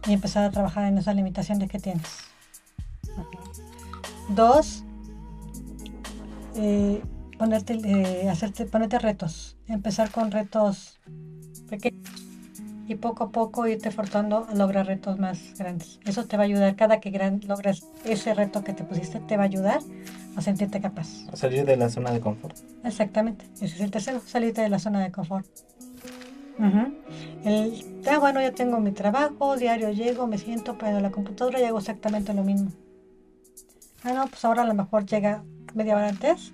[0.07, 2.07] y empezar a trabajar en esas limitaciones que tienes.
[4.28, 4.84] Dos,
[6.57, 7.03] eh,
[7.39, 10.99] ponerte, eh, hacerte, ponerte retos, empezar con retos
[11.70, 12.05] pequeños
[12.86, 16.01] y poco a poco irte forzando a lograr retos más grandes.
[16.05, 19.36] Eso te va a ayudar, cada que gran- logres ese reto que te pusiste, te
[19.36, 19.80] va a ayudar
[20.36, 21.09] a sentirte capaz.
[21.32, 22.57] A salir de la zona de confort.
[22.84, 25.47] Exactamente, ese es el tercero, salirte de la zona de confort.
[26.59, 26.93] Ujú.
[27.45, 31.65] El, ah, bueno, yo tengo mi trabajo, diario llego, me siento, pero la computadora y
[31.65, 32.73] hago exactamente lo mismo.
[34.03, 35.45] Ah, no, pues ahora a lo mejor llega
[35.75, 36.53] media hora antes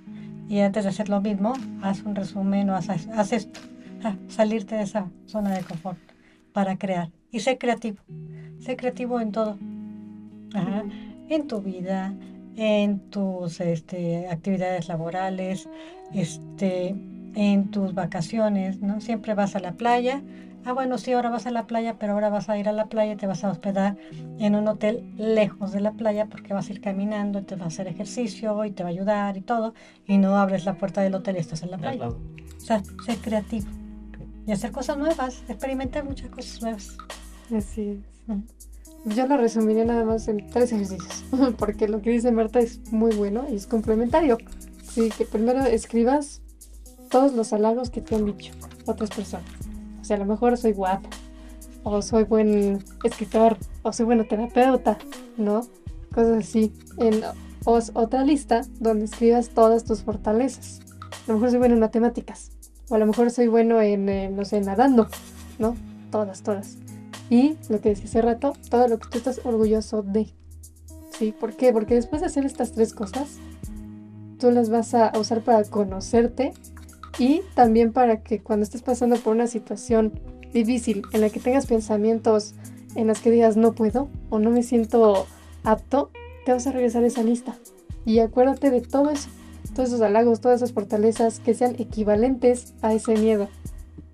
[0.49, 3.61] y antes de hacer lo mismo, haz un resumen o haz, haz esto.
[4.03, 5.99] Ah, salirte de esa zona de confort
[6.53, 7.11] para crear.
[7.31, 7.99] Y sé creativo,
[8.61, 9.59] sé creativo en todo.
[10.55, 10.85] Ajá.
[11.29, 12.15] En tu vida,
[12.57, 15.69] en tus este, actividades laborales,
[16.13, 16.95] este,
[17.35, 19.01] en tus vacaciones, ¿no?
[19.01, 20.23] Siempre vas a la playa.
[20.65, 22.87] Ah, bueno, sí, ahora vas a la playa, pero ahora vas a ir a la
[22.87, 23.97] playa y te vas a hospedar
[24.39, 27.65] en un hotel lejos de la playa porque vas a ir caminando y te vas
[27.65, 29.75] a hacer ejercicio y te va a ayudar y todo.
[30.07, 32.09] Y no abres la puerta del hotel y estás en la playa.
[32.09, 32.17] O
[32.61, 33.69] sea, ser creativo
[34.47, 36.97] y hacer cosas nuevas, experimentar muchas cosas nuevas.
[37.55, 39.17] Así es.
[39.17, 41.25] Yo lo resumiría nada más en tres ejercicios,
[41.59, 44.39] porque lo que dice Marta es muy bueno y es complementario.
[44.83, 46.41] Sí, que primero escribas
[47.11, 48.53] todos los halagos que te han dicho
[48.87, 49.47] otras personas.
[50.01, 51.09] O sea, a lo mejor soy guapo,
[51.83, 54.99] o soy buen escritor, o soy buena terapeuta,
[55.37, 55.63] ¿no?
[56.15, 56.73] Cosas así.
[56.99, 57.23] En
[57.65, 60.81] otra lista donde escribas todas tus fortalezas.
[61.27, 62.51] A lo mejor soy bueno en matemáticas,
[62.91, 65.09] o a lo mejor soy bueno en, eh, no sé, nadando,
[65.59, 65.77] ¿no?
[66.11, 66.77] Todas, todas.
[67.31, 70.35] Y lo que decía hace rato, todo lo que tú estás orgulloso de.
[71.19, 71.33] ¿Sí?
[71.33, 71.73] ¿Por qué?
[71.73, 73.39] Porque después de hacer estas tres cosas,
[74.39, 76.53] tú las vas a usar para conocerte
[77.19, 80.13] y también para que cuando estés pasando por una situación
[80.53, 82.55] difícil en la que tengas pensamientos
[82.95, 85.27] en las que digas no puedo o no me siento
[85.65, 86.11] apto,
[86.45, 87.55] te vas a regresar a esa lista.
[88.05, 89.29] Y acuérdate de todo eso,
[89.75, 93.49] todos esos halagos, todas esas fortalezas que sean equivalentes a ese miedo.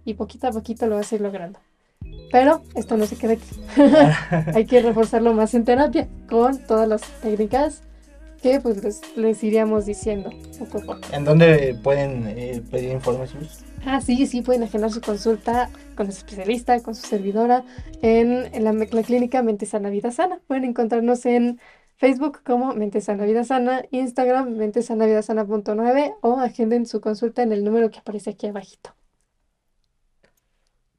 [0.04, 1.58] Y poquito a poquito lo vas a ir logrando.
[2.32, 3.50] Pero esto no se queda aquí.
[4.54, 7.82] Hay que reforzarlo más en terapia con todas las técnicas
[8.40, 11.08] que pues les, les iríamos diciendo poco a poco.
[11.12, 13.34] ¿En dónde pueden eh, pedir informes?
[13.34, 13.64] Luz?
[13.82, 17.64] Ah, sí, sí, pueden agendar su consulta con el especialista, con su servidora,
[18.02, 20.40] en, en la, la clínica Mente Sana Vida Sana.
[20.46, 21.60] Pueden encontrarnos en
[21.96, 27.42] Facebook como Mente Sana Vida Sana, Instagram Mente Sana Vida Sana.9 o agenden su consulta
[27.42, 28.94] en el número que aparece aquí abajito.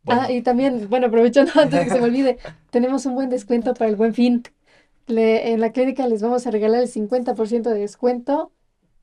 [0.03, 2.37] Bueno, Ah, y también, bueno, aprovechando antes de que se me olvide,
[2.69, 4.43] tenemos un buen descuento para el buen fin.
[5.11, 8.53] Le- en la clínica les vamos a regalar el 50% de descuento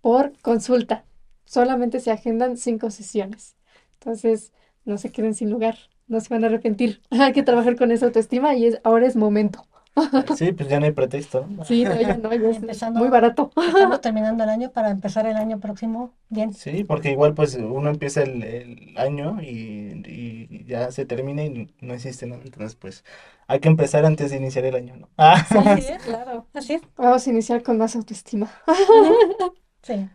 [0.01, 1.07] por consulta.
[1.45, 3.57] Solamente se agendan cinco sesiones.
[3.95, 4.53] Entonces,
[4.85, 7.03] no se queden sin lugar, no se van a arrepentir.
[7.11, 9.68] Hay que trabajar con esa autoestima y es, ahora es momento.
[10.37, 11.47] sí, pues ya no hay pretexto.
[11.49, 11.65] ¿no?
[11.65, 13.51] Sí, no, ya no, ya Empezando- muy barato.
[13.57, 16.53] Estamos terminando el año para empezar el año próximo bien.
[16.55, 21.75] Sí, porque igual pues uno empieza el, el año y, y ya se termina y
[21.81, 22.43] no existe nada.
[22.45, 23.05] Entonces pues
[23.47, 25.09] hay que empezar antes de iniciar el año, ¿no?
[25.19, 25.45] Ah,
[25.79, 26.47] es, Claro.
[26.55, 26.83] así es.
[26.97, 28.51] Vamos a iniciar con más autoestima.
[29.83, 30.09] Sí.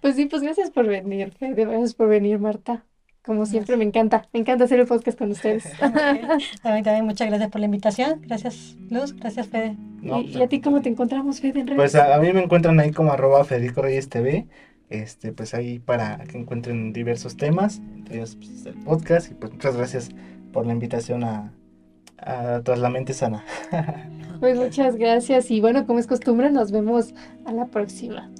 [0.00, 2.84] Pues sí, pues gracias por venir, gracias por venir, Marta.
[3.26, 5.66] Como siempre, me encanta, me encanta hacer el podcast con ustedes.
[5.82, 8.22] A mí también muchas gracias por la invitación.
[8.22, 9.76] Gracias Luz, gracias Fede.
[10.00, 11.76] no, ¿Y, y a ti cómo te encontramos, Fede, en redes?
[11.76, 14.46] Pues a, a mí me encuentran ahí como arroba Federico Reyes TV.
[14.88, 19.32] Este, pues ahí para que encuentren diversos temas, entre ellos pues, el podcast.
[19.32, 20.10] Y pues muchas gracias
[20.52, 21.52] por la invitación a,
[22.18, 23.44] a Tras la Mente Sana.
[24.38, 27.14] Pues muchas gracias y bueno, como es costumbre, nos vemos
[27.46, 28.30] a la próxima.